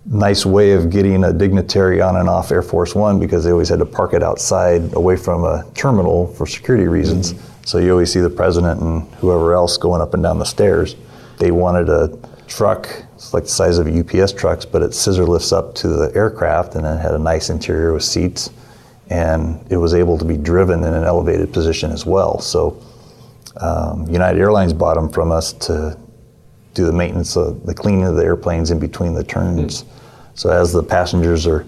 [0.05, 3.69] nice way of getting a dignitary on and off Air Force One because they always
[3.69, 7.33] had to park it outside away from a terminal for security reasons.
[7.33, 7.65] Mm-hmm.
[7.65, 10.95] So you always see the president and whoever else going up and down the stairs.
[11.37, 15.51] They wanted a truck, it's like the size of UPS trucks, but it scissor lifts
[15.51, 18.49] up to the aircraft and it had a nice interior with seats.
[19.09, 22.39] And it was able to be driven in an elevated position as well.
[22.39, 22.81] So
[23.57, 25.97] um, United Airlines bought them from us to
[26.73, 29.83] do the maintenance, of the cleaning of the airplanes in between the turns.
[29.83, 29.97] Mm-hmm.
[30.35, 31.65] So as the passengers are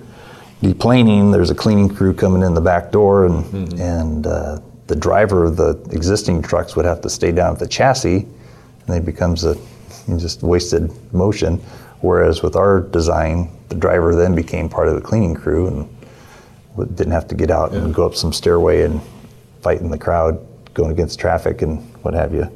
[0.62, 3.82] deplaning, there's a cleaning crew coming in the back door, and mm-hmm.
[3.82, 7.68] and uh, the driver of the existing trucks would have to stay down at the
[7.68, 8.26] chassis,
[8.88, 9.56] and it becomes a
[10.18, 11.58] just wasted motion.
[12.02, 17.14] Whereas with our design, the driver then became part of the cleaning crew and didn't
[17.14, 17.80] have to get out yeah.
[17.80, 19.02] and go up some stairway and
[19.62, 22.50] fight in the crowd, going against traffic and what have you.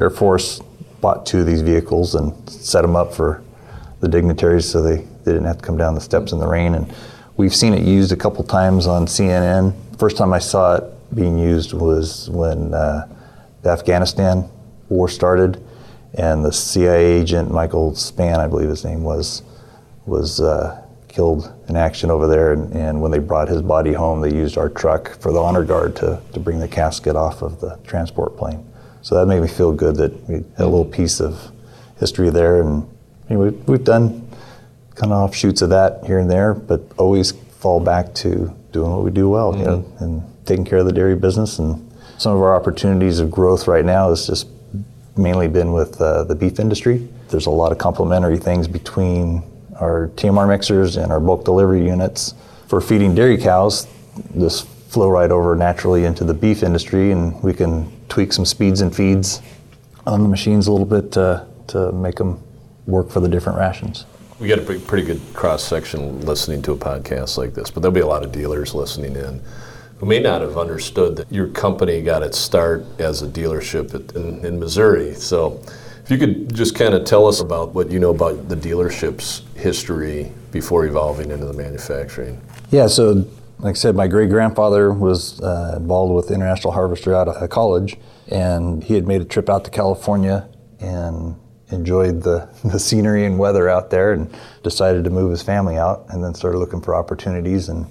[0.00, 0.60] Air Force
[1.04, 3.42] bought two of these vehicles and set them up for
[4.00, 6.74] the dignitaries so they, they didn't have to come down the steps in the rain.
[6.74, 6.90] And
[7.36, 9.74] we've seen it used a couple times on CNN.
[9.98, 13.06] First time I saw it being used was when uh,
[13.60, 14.48] the Afghanistan
[14.88, 15.62] war started,
[16.14, 19.42] and the CIA agent Michael Spann, I believe his name was,
[20.06, 22.54] was uh, killed in action over there.
[22.54, 25.64] And, and, when they brought his body home, they used our truck for the honor
[25.64, 28.64] guard to, to bring the casket off of the transport plane.
[29.04, 31.52] So that made me feel good that we had a little piece of
[32.00, 32.62] history there.
[32.62, 32.88] And
[33.28, 34.26] you know, we've, we've done
[34.94, 39.04] kind of offshoots of that here and there, but always fall back to doing what
[39.04, 39.60] we do well, mm-hmm.
[39.60, 40.04] you know, mm-hmm.
[40.04, 41.58] and taking care of the dairy business.
[41.58, 44.48] And some of our opportunities of growth right now has just
[45.18, 47.06] mainly been with uh, the beef industry.
[47.28, 49.42] There's a lot of complementary things between
[49.80, 52.32] our TMR mixers and our bulk delivery units
[52.68, 53.86] for feeding dairy cows.
[54.34, 58.80] This flow right over naturally into the beef industry, and we can tweak some speeds
[58.80, 59.42] and feeds
[60.06, 62.40] on the machines a little bit to, to make them
[62.86, 64.06] work for the different rations.
[64.38, 67.94] We got a pretty good cross section listening to a podcast like this, but there'll
[67.94, 69.42] be a lot of dealers listening in
[69.98, 74.44] who may not have understood that your company got its start as a dealership in,
[74.44, 75.14] in Missouri.
[75.14, 75.62] So,
[76.04, 79.42] if you could just kind of tell us about what you know about the dealership's
[79.56, 82.40] history before evolving into the manufacturing.
[82.70, 83.26] Yeah, so
[83.64, 87.96] like I said, my great grandfather was uh, involved with International Harvester out of college,
[88.28, 90.46] and he had made a trip out to California
[90.80, 91.34] and
[91.70, 94.30] enjoyed the, the scenery and weather out there and
[94.62, 97.86] decided to move his family out and then started looking for opportunities and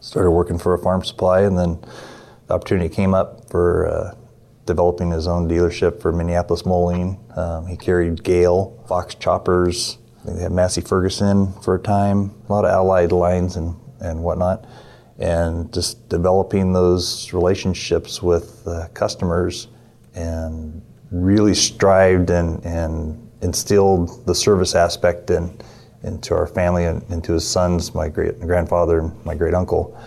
[0.00, 1.40] started working for a farm supply.
[1.40, 1.80] And then
[2.46, 4.14] the opportunity came up for uh,
[4.66, 7.18] developing his own dealership for Minneapolis Moline.
[7.34, 12.66] Um, he carried Gehl, Fox Choppers, they had Massey Ferguson for a time, a lot
[12.66, 14.66] of allied lines and, and whatnot
[15.18, 19.68] and just developing those relationships with uh, customers
[20.14, 25.58] and really strived and, and instilled the service aspect in,
[26.02, 29.98] into our family and into his sons, my great grandfather and my great uncle.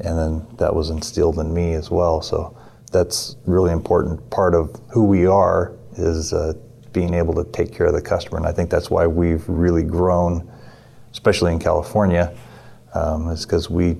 [0.00, 2.22] And then that was instilled in me as well.
[2.22, 2.56] So
[2.92, 6.54] that's really important part of who we are is uh,
[6.92, 8.36] being able to take care of the customer.
[8.38, 10.50] And I think that's why we've really grown,
[11.10, 12.36] especially in California,
[12.94, 13.96] um, is because we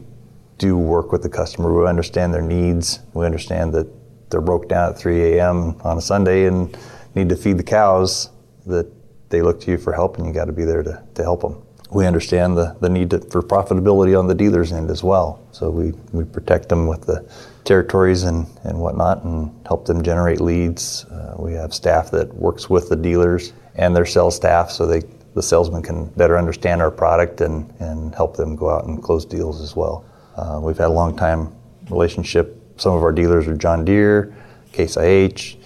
[0.62, 1.76] do work with the customer.
[1.76, 3.00] We understand their needs.
[3.14, 3.88] We understand that
[4.30, 5.76] they're broke down at 3 a.m.
[5.82, 6.78] on a Sunday and
[7.16, 8.30] need to feed the cows,
[8.66, 8.86] that
[9.28, 11.40] they look to you for help and you got to be there to, to help
[11.40, 11.60] them.
[11.90, 15.44] We understand the, the need to, for profitability on the dealer's end as well.
[15.50, 17.28] So we, we protect them with the
[17.64, 21.04] territories and, and whatnot and help them generate leads.
[21.06, 25.02] Uh, we have staff that works with the dealers and their sales staff so they,
[25.34, 29.24] the salesman can better understand our product and, and help them go out and close
[29.24, 30.04] deals as well.
[30.36, 31.54] Uh, we've had a long time
[31.90, 32.58] relationship.
[32.76, 34.34] Some of our dealers are John Deere,
[34.72, 35.58] Case IH,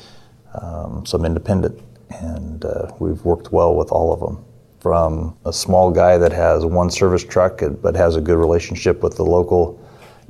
[0.60, 4.44] um, some independent, and uh, we've worked well with all of them.
[4.80, 9.16] From a small guy that has one service truck but has a good relationship with
[9.16, 9.80] the local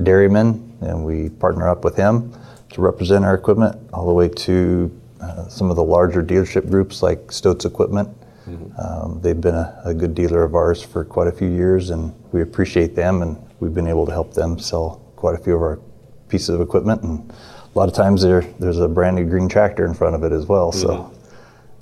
[0.03, 2.33] dairyman, and we partner up with him
[2.71, 7.03] to represent our equipment, all the way to uh, some of the larger dealership groups
[7.03, 8.09] like Stotz Equipment.
[8.49, 8.81] Mm-hmm.
[8.81, 12.15] Um, they've been a, a, good dealer of ours for quite a few years, and
[12.33, 15.63] we appreciate them and we've been able to help them sell quite a few of
[15.63, 15.81] our
[16.29, 19.87] pieces of equipment, and a lot of times there there's a brand new green tractor
[19.87, 20.73] in front of it as well.
[20.73, 20.89] So.
[20.89, 21.13] Mm-hmm.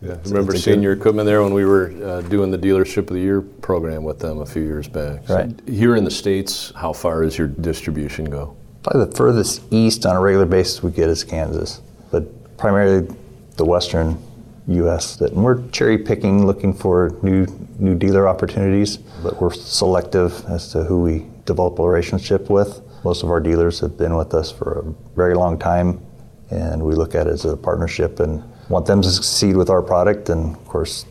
[0.03, 3.15] Yeah, I remember seeing your equipment there when we were uh, doing the dealership of
[3.15, 5.27] the year program with them a few years back.
[5.27, 5.61] So Right.
[5.67, 8.55] Here in the states, how far does your distribution go?
[8.83, 13.09] Probably the furthest east on a regular basis we get is Kansas, but primarily
[13.57, 14.19] the western
[14.67, 15.17] U.S.
[15.17, 17.47] That and we're cherry picking, looking for new
[17.79, 22.81] new dealer opportunities, but we're selective as to who we develop a relationship with.
[23.05, 26.05] Most of our dealers have been with us for a very long time,
[26.51, 29.83] and we look at it as a partnership and want them to succeed with our
[29.83, 31.07] product, and of course,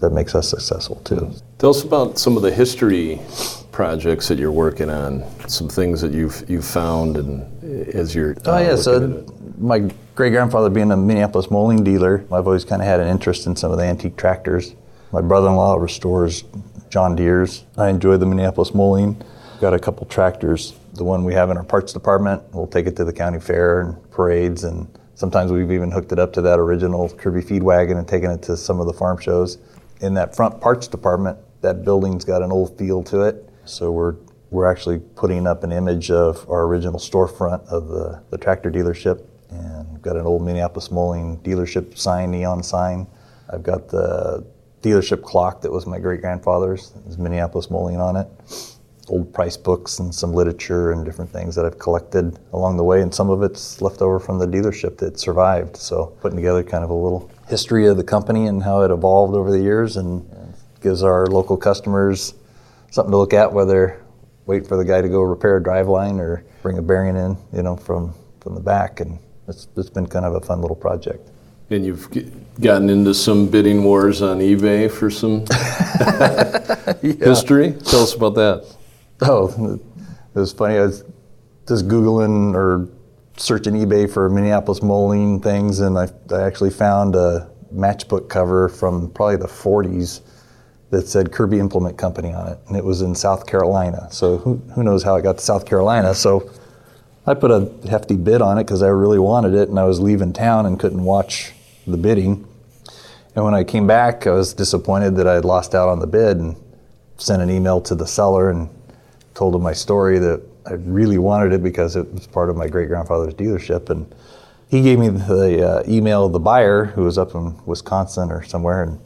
[0.00, 1.32] that makes us successful too.
[1.58, 3.20] Tell us about some of the history
[3.70, 5.24] projects that you're working on.
[5.48, 8.36] Some things that you've you've found and as you're.
[8.44, 9.24] Oh uh, yeah, so
[9.58, 13.46] my great grandfather being a Minneapolis Moline dealer, I've always kind of had an interest
[13.46, 14.74] in some of the antique tractors.
[15.12, 16.44] My brother-in-law restores
[16.90, 17.64] John Deere's.
[17.76, 19.16] I enjoy the Minneapolis Moline.
[19.62, 20.74] Got a couple tractors.
[20.94, 23.80] The one we have in our parts department, we'll take it to the county fair
[23.80, 27.96] and parades, and sometimes we've even hooked it up to that original Kirby feed wagon
[27.96, 29.58] and taken it to some of the farm shows.
[30.00, 34.16] In that front parts department, that building's got an old feel to it, so we're
[34.50, 39.24] we're actually putting up an image of our original storefront of the, the tractor dealership
[39.50, 43.06] and we've got an old Minneapolis Moline dealership sign, neon sign.
[43.48, 44.44] I've got the
[44.82, 48.26] dealership clock that was my great grandfather's, Minneapolis Moline on it.
[49.12, 53.02] Old price books and some literature and different things that I've collected along the way,
[53.02, 55.76] and some of it's left over from the dealership that survived.
[55.76, 59.34] So, putting together kind of a little history of the company and how it evolved
[59.34, 60.26] over the years and
[60.80, 62.34] gives our local customers
[62.90, 64.02] something to look at, whether
[64.46, 67.36] wait for the guy to go repair a drive line or bring a bearing in,
[67.52, 69.00] you know, from, from the back.
[69.00, 71.30] And it's, it's been kind of a fun little project.
[71.70, 72.08] And you've
[72.60, 75.40] gotten into some bidding wars on eBay for some
[77.18, 77.72] history.
[77.84, 78.76] Tell us about that.
[79.24, 79.78] Oh,
[80.34, 80.78] it was funny.
[80.78, 81.04] I was
[81.68, 82.88] just Googling or
[83.36, 89.10] searching eBay for Minneapolis Moline things, and I, I actually found a matchbook cover from
[89.12, 90.22] probably the 40s
[90.90, 94.08] that said Kirby Implement Company on it, and it was in South Carolina.
[94.10, 96.16] So who, who knows how it got to South Carolina?
[96.16, 96.50] So
[97.24, 100.00] I put a hefty bid on it because I really wanted it, and I was
[100.00, 101.52] leaving town and couldn't watch
[101.86, 102.44] the bidding.
[103.36, 106.08] And when I came back, I was disappointed that I had lost out on the
[106.08, 106.56] bid and
[107.18, 108.68] sent an email to the seller and
[109.34, 112.68] told him my story that I really wanted it because it was part of my
[112.68, 113.90] great grandfather's dealership.
[113.90, 114.12] And
[114.68, 118.42] he gave me the uh, email of the buyer who was up in Wisconsin or
[118.42, 118.84] somewhere.
[118.84, 119.00] And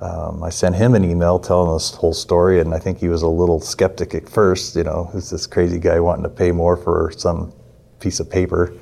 [0.00, 2.60] um, I sent him an email telling this whole story.
[2.60, 4.76] And I think he was a little skeptic at first.
[4.76, 7.52] You know, who's this crazy guy wanting to pay more for some
[7.98, 8.72] piece of paper?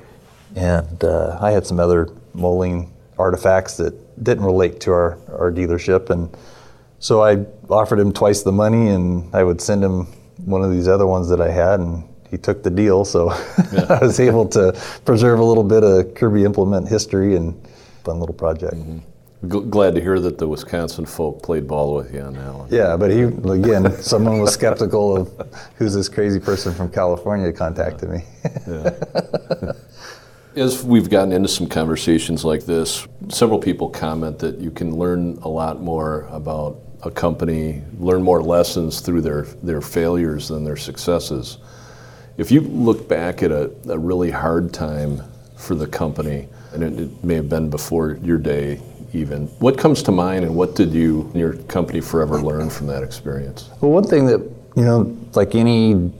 [0.55, 6.09] And uh, I had some other Moline artifacts that didn't relate to our, our dealership.
[6.09, 6.35] And
[6.99, 10.07] so I offered him twice the money, and I would send him
[10.49, 13.05] one of these other ones that I had, and he took the deal.
[13.05, 13.29] So
[13.89, 17.55] I was able to preserve a little bit of Kirby implement history and
[18.03, 18.75] fun little project.
[18.75, 18.97] Mm-hmm.
[19.47, 22.67] G- glad to hear that the Wisconsin folk played ball with you on that one.
[22.69, 25.31] Yeah, but he again, someone was skeptical of
[25.77, 28.23] who's this crazy person from California contacted me.
[30.55, 35.37] As we've gotten into some conversations like this, several people comment that you can learn
[35.43, 40.77] a lot more about a company, learn more lessons through their, their failures than their
[40.77, 41.57] successes.
[42.37, 45.21] If you look back at a, a really hard time
[45.57, 48.81] for the company, and it, it may have been before your day
[49.13, 52.87] even, what comes to mind and what did you and your company forever learn from
[52.87, 53.69] that experience?
[53.81, 54.39] Well, one thing that,
[54.75, 56.11] you know, like any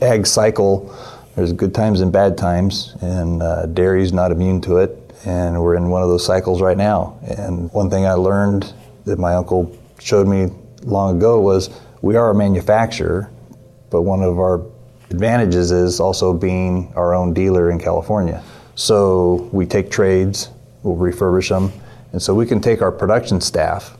[0.00, 0.96] ag cycle,
[1.36, 4.96] there's good times and bad times, and uh, dairy's not immune to it.
[5.26, 7.18] And we're in one of those cycles right now.
[7.26, 8.72] And one thing I learned
[9.04, 10.50] that my uncle showed me
[10.82, 11.70] long ago was
[12.02, 13.30] we are a manufacturer,
[13.90, 14.64] but one of our
[15.10, 18.42] advantages is also being our own dealer in California.
[18.74, 20.50] So we take trades,
[20.82, 21.72] we'll refurbish them,
[22.12, 23.96] and so we can take our production staff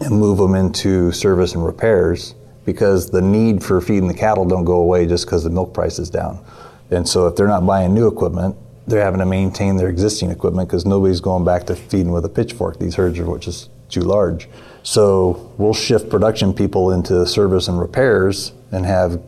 [0.00, 2.34] and move them into service and repairs
[2.64, 5.98] because the need for feeding the cattle don't go away just because the milk price
[5.98, 6.44] is down.
[6.90, 10.68] And so if they're not buying new equipment, they're having to maintain their existing equipment
[10.68, 12.78] because nobody's going back to feeding with a pitchfork.
[12.78, 14.48] These herds are is too large.
[14.88, 19.20] So we'll shift production people into service and repairs and have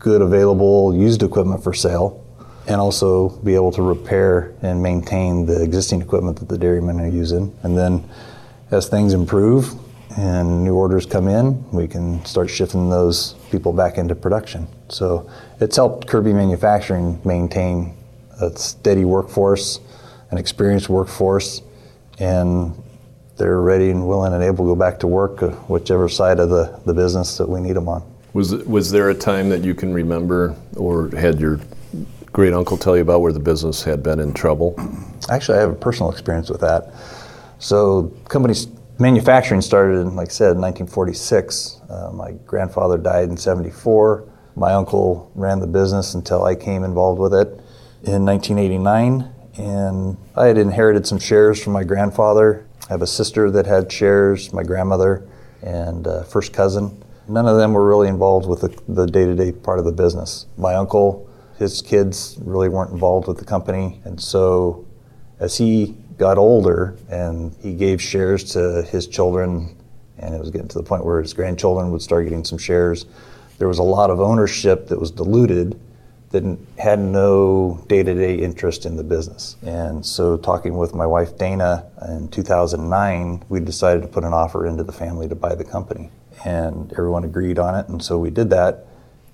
[0.00, 2.26] good available used equipment for sale
[2.66, 7.06] and also be able to repair and maintain the existing equipment that the dairymen are
[7.06, 7.56] using.
[7.62, 8.02] And then
[8.72, 9.74] as things improve
[10.18, 14.66] and new orders come in, we can start shifting those people back into production.
[14.88, 15.30] So
[15.60, 17.96] it's helped Kirby Manufacturing maintain
[18.40, 19.78] a steady workforce,
[20.32, 21.62] an experienced workforce,
[22.18, 22.74] and
[23.36, 26.48] they're ready and willing and able to go back to work, uh, whichever side of
[26.48, 28.02] the, the business that we need them on.
[28.32, 31.60] Was, was there a time that you can remember or had your
[32.32, 34.74] great uncle tell you about where the business had been in trouble?
[35.30, 36.92] Actually, I have a personal experience with that.
[37.58, 38.68] So, companies
[38.98, 41.80] manufacturing started in, like I said, in 1946.
[41.88, 44.28] Uh, my grandfather died in 74.
[44.54, 47.48] My uncle ran the business until I came involved with it
[48.04, 49.32] in 1989.
[49.58, 52.65] And I had inherited some shares from my grandfather.
[52.88, 55.26] I have a sister that had shares, my grandmother,
[55.60, 57.02] and uh, first cousin.
[57.28, 60.46] None of them were really involved with the day to day part of the business.
[60.56, 61.28] My uncle,
[61.58, 64.00] his kids really weren't involved with the company.
[64.04, 64.86] And so
[65.40, 69.76] as he got older and he gave shares to his children,
[70.18, 73.06] and it was getting to the point where his grandchildren would start getting some shares.
[73.58, 75.80] There was a lot of ownership that was diluted
[76.30, 79.56] that had no day-to-day interest in the business.
[79.62, 84.66] And so talking with my wife Dana in 2009, we decided to put an offer
[84.66, 86.10] into the family to buy the company.
[86.44, 88.86] And everyone agreed on it, and so we did that.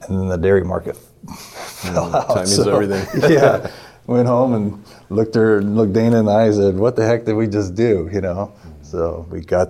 [0.03, 2.35] And then the dairy market fell mm, out.
[2.37, 3.31] Time so, everything.
[3.31, 3.71] yeah.
[4.07, 7.25] Went home and looked her looked Dana in the eye and said, What the heck
[7.25, 8.09] did we just do?
[8.13, 8.53] You know?
[8.57, 8.83] Mm-hmm.
[8.83, 9.69] So we got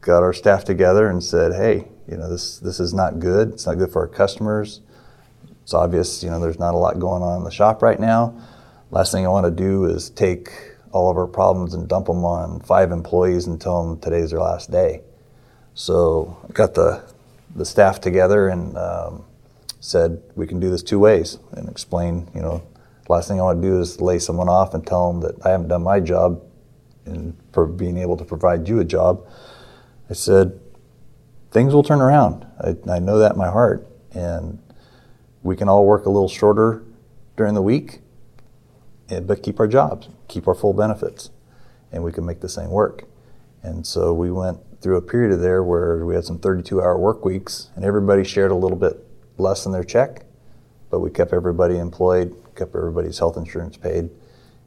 [0.00, 3.48] got our staff together and said, Hey, you know, this this is not good.
[3.50, 4.80] It's not good for our customers
[5.66, 8.40] it's obvious, you know, there's not a lot going on in the shop right now.
[8.92, 10.52] Last thing I want to do is take
[10.92, 14.38] all of our problems and dump them on five employees and tell them today's their
[14.38, 15.00] last day.
[15.74, 17.02] So I got the
[17.56, 19.24] the staff together and um,
[19.80, 22.62] said we can do this two ways and explain, you know,
[23.08, 25.50] last thing I want to do is lay someone off and tell them that I
[25.50, 26.44] haven't done my job
[27.06, 29.26] in for being able to provide you a job.
[30.08, 30.60] I said
[31.50, 32.46] things will turn around.
[32.60, 34.60] I, I know that in my heart and
[35.46, 36.82] we can all work a little shorter
[37.36, 38.00] during the week,
[39.08, 41.30] eh, but keep our jobs, keep our full benefits,
[41.92, 43.04] and we can make this thing work.
[43.62, 46.98] And so we went through a period of there where we had some 32 hour
[46.98, 49.04] work weeks, and everybody shared a little bit
[49.38, 50.24] less in their check,
[50.90, 54.10] but we kept everybody employed, kept everybody's health insurance paid,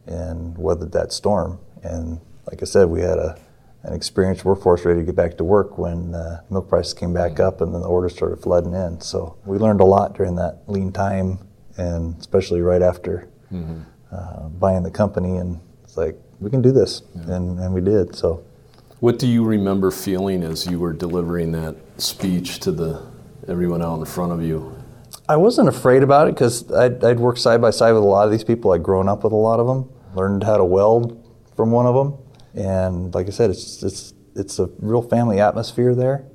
[0.06, 1.60] and weathered that storm.
[1.84, 2.20] And
[2.50, 3.40] like I said, we had a
[3.84, 7.34] an experienced workforce ready to get back to work when uh, milk prices came back
[7.34, 7.44] mm-hmm.
[7.44, 9.00] up and then the orders started flooding in.
[9.00, 11.40] So we learned a lot during that lean time,
[11.78, 13.82] and especially right after mm-hmm.
[14.12, 15.38] uh, buying the company.
[15.38, 17.36] And it's like we can do this, yeah.
[17.36, 18.16] and, and we did.
[18.16, 18.44] So,
[19.00, 23.02] what do you remember feeling as you were delivering that speech to the
[23.48, 24.76] everyone out in front of you?
[25.30, 28.26] I wasn't afraid about it because I'd, I'd worked side by side with a lot
[28.26, 28.72] of these people.
[28.72, 31.16] I'd grown up with a lot of them, learned how to weld
[31.56, 32.18] from one of them
[32.60, 36.26] and like I said, it's it's it's a real family atmosphere there.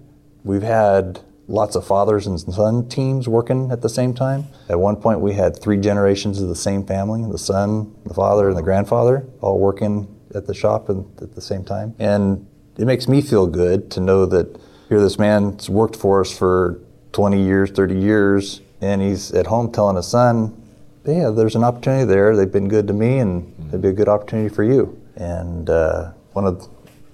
[0.43, 4.47] We've had lots of fathers and son teams working at the same time.
[4.69, 8.49] At one point, we had three generations of the same family: the son, the father,
[8.49, 11.95] and the grandfather, all working at the shop at the same time.
[11.99, 12.47] And
[12.77, 14.59] it makes me feel good to know that
[14.89, 16.81] here this man's worked for us for
[17.13, 20.61] 20 years, 30 years, and he's at home telling his son,
[21.05, 22.35] "Yeah, there's an opportunity there.
[22.35, 26.11] They've been good to me, and it'd be a good opportunity for you." And uh,
[26.35, 26.69] one of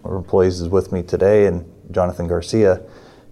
[0.04, 2.82] our employees is with me today, and Jonathan Garcia.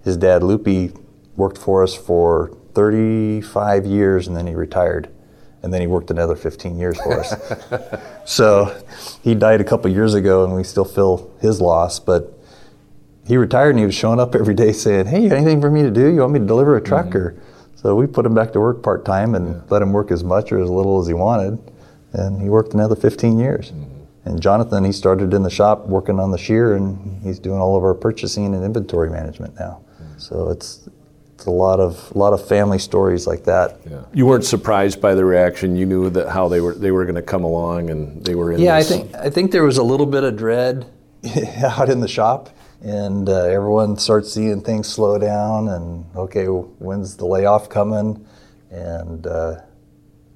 [0.04, 0.92] His dad, Loopy,
[1.36, 5.08] worked for us for 35 years and then he retired.
[5.62, 7.34] And then he worked another 15 years for us.
[8.24, 8.80] so
[9.24, 11.98] he died a couple years ago, and we still feel his loss.
[11.98, 12.32] But
[13.26, 15.70] he retired and he was showing up every day saying, Hey, you got anything for
[15.70, 16.12] me to do?
[16.12, 17.06] You want me to deliver a truck?
[17.06, 17.40] Mm-hmm.
[17.74, 19.60] So we put him back to work part time and yeah.
[19.70, 21.58] let him work as much or as little as he wanted.
[22.12, 23.72] And he worked another 15 years.
[23.72, 23.87] Mm-hmm.
[24.28, 27.76] And Jonathan, he started in the shop working on the shear, and he's doing all
[27.76, 29.80] of our purchasing and inventory management now.
[30.00, 30.18] Mm-hmm.
[30.18, 30.88] So it's
[31.38, 33.78] it's a lot of a lot of family stories like that.
[33.88, 34.02] Yeah.
[34.12, 35.76] You weren't surprised by the reaction.
[35.76, 38.52] You knew that how they were they were going to come along, and they were
[38.52, 38.60] in.
[38.60, 38.90] Yeah, this.
[38.90, 40.90] I think I think there was a little bit of dread
[41.62, 42.50] out in the shop,
[42.82, 45.68] and uh, everyone starts seeing things slow down.
[45.68, 48.26] And okay, when's the layoff coming?
[48.70, 49.60] And uh,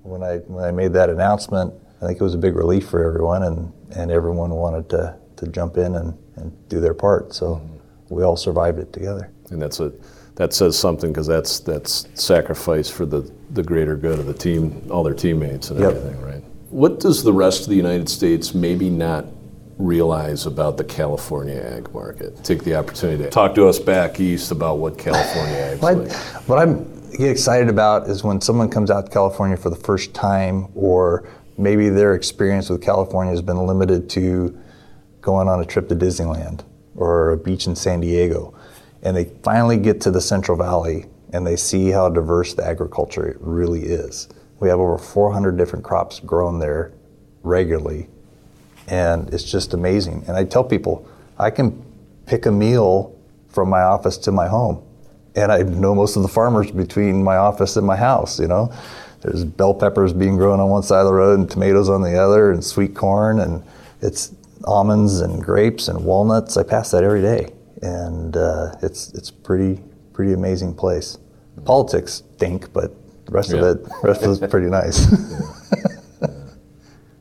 [0.02, 3.04] when I when I made that announcement, I think it was a big relief for
[3.04, 7.34] everyone, and, and everyone wanted to, to jump in and, and do their part.
[7.34, 8.14] So mm-hmm.
[8.14, 9.30] we all survived it together.
[9.50, 9.92] And that's a
[10.36, 14.82] that says something because that's that's sacrifice for the, the greater good of the team,
[14.90, 15.90] all their teammates and yep.
[15.94, 16.42] everything, right?
[16.70, 19.26] What does the rest of the United States maybe not
[19.76, 22.42] realize about the California ag market?
[22.42, 26.12] Take the opportunity to talk to us back east about what California what, like.
[26.48, 30.14] What I'm get excited about is when someone comes out to California for the first
[30.14, 31.28] time or
[31.62, 34.58] maybe their experience with California has been limited to
[35.20, 36.64] going on a trip to Disneyland
[36.96, 38.54] or a beach in San Diego.
[39.02, 43.36] And they finally get to the Central Valley and they see how diverse the agriculture
[43.40, 44.28] really is.
[44.60, 46.92] We have over 400 different crops grown there
[47.42, 48.08] regularly,
[48.86, 50.24] and it's just amazing.
[50.28, 51.08] And I tell people,
[51.38, 51.82] I can
[52.26, 54.82] pick a meal from my office to my home,
[55.34, 58.72] and I know most of the farmers between my office and my house, you know?
[59.22, 62.16] There's bell peppers being grown on one side of the road and tomatoes on the
[62.18, 63.62] other and sweet corn and
[64.00, 66.56] it's almonds and grapes and walnuts.
[66.56, 67.52] I pass that every day,
[67.82, 69.80] and uh, it's it's pretty
[70.12, 71.18] pretty amazing place.
[71.56, 72.92] The politics stink, but
[73.26, 73.58] the rest Yeah.
[73.64, 75.06] of it, rest of it's pretty nice.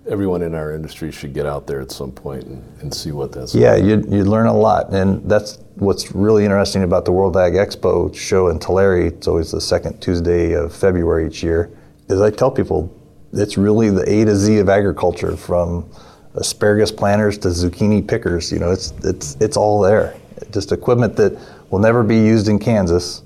[0.08, 3.32] Everyone in our industry should get out there at some point and, and see what
[3.32, 7.38] that's yeah, you you learn a lot, and that's what's really interesting about the World
[7.38, 9.06] Ag Expo show in Tulare.
[9.08, 11.70] It's always the second Tuesday of February each year.
[12.12, 12.96] Is I tell people
[13.34, 15.90] it's really the A to Z of agriculture, from
[16.36, 18.52] asparagus planters to zucchini pickers.
[18.52, 20.16] You know, it's it's it's all there.
[20.52, 21.40] Just equipment that
[21.70, 23.24] will never be used in Kansas.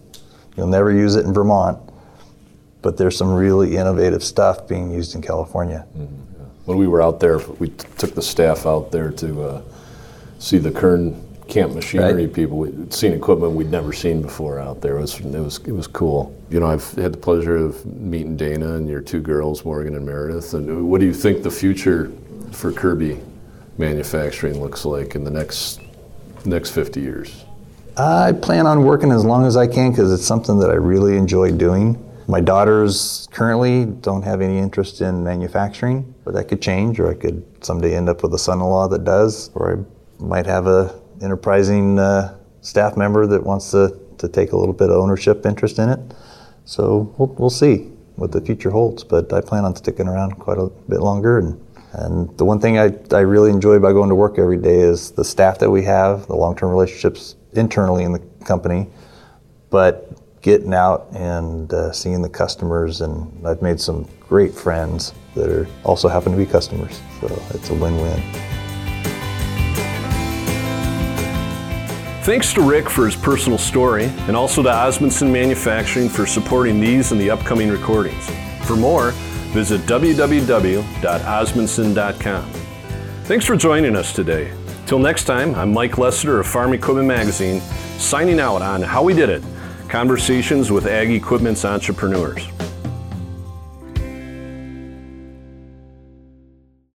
[0.56, 1.80] You'll never use it in Vermont.
[2.82, 5.88] But there's some really innovative stuff being used in California.
[6.66, 9.62] When we were out there, we t- took the staff out there to uh,
[10.40, 12.34] see the Kern Camp Machinery Right.
[12.34, 12.58] people.
[12.58, 14.98] We'd seen equipment we'd never seen before out there.
[14.98, 16.34] It was it was it was cool.
[16.50, 20.06] You know, I've had the pleasure of meeting Dana and your two girls, Morgan and
[20.06, 20.54] Meredith.
[20.54, 22.12] And what do you think the future
[22.52, 23.20] for Kirby
[23.78, 25.82] manufacturing looks like in the next
[26.46, 27.46] next 50 years?
[27.98, 31.18] I plan on working as long as I can because it's something that I really
[31.18, 32.02] enjoy doing.
[32.28, 37.14] My daughters currently don't have any interest in manufacturing, but that could change, or I
[37.14, 42.00] could someday end up with a son-in-law that does, or I might have a enterprising
[42.00, 45.90] uh, staff member that wants to, to take a little bit of ownership interest in
[45.90, 46.00] it.
[46.66, 50.58] So we'll, we'll see what the future holds, but I plan on sticking around quite
[50.58, 51.38] a bit longer.
[51.38, 51.62] And,
[51.94, 55.12] and the one thing I, I really enjoy about going to work every day is
[55.12, 58.88] the staff that we have, the long-term relationships internally in the company,
[59.70, 60.12] but
[60.42, 63.02] getting out and uh, seeing the customers.
[63.02, 67.00] And I've made some great friends that are also happen to be customers.
[67.20, 68.65] So it's a win-win.
[72.26, 77.12] Thanks to Rick for his personal story, and also to Osmundson Manufacturing for supporting these
[77.12, 78.28] and the upcoming recordings.
[78.66, 79.12] For more,
[79.54, 82.52] visit www.osmundson.com.
[83.26, 84.52] Thanks for joining us today.
[84.88, 87.62] Till next time, I'm Mike Lessiter of Farm Equipment Magazine,
[88.00, 89.44] signing out on How We Did It
[89.88, 92.48] Conversations with Ag Equipment's Entrepreneurs.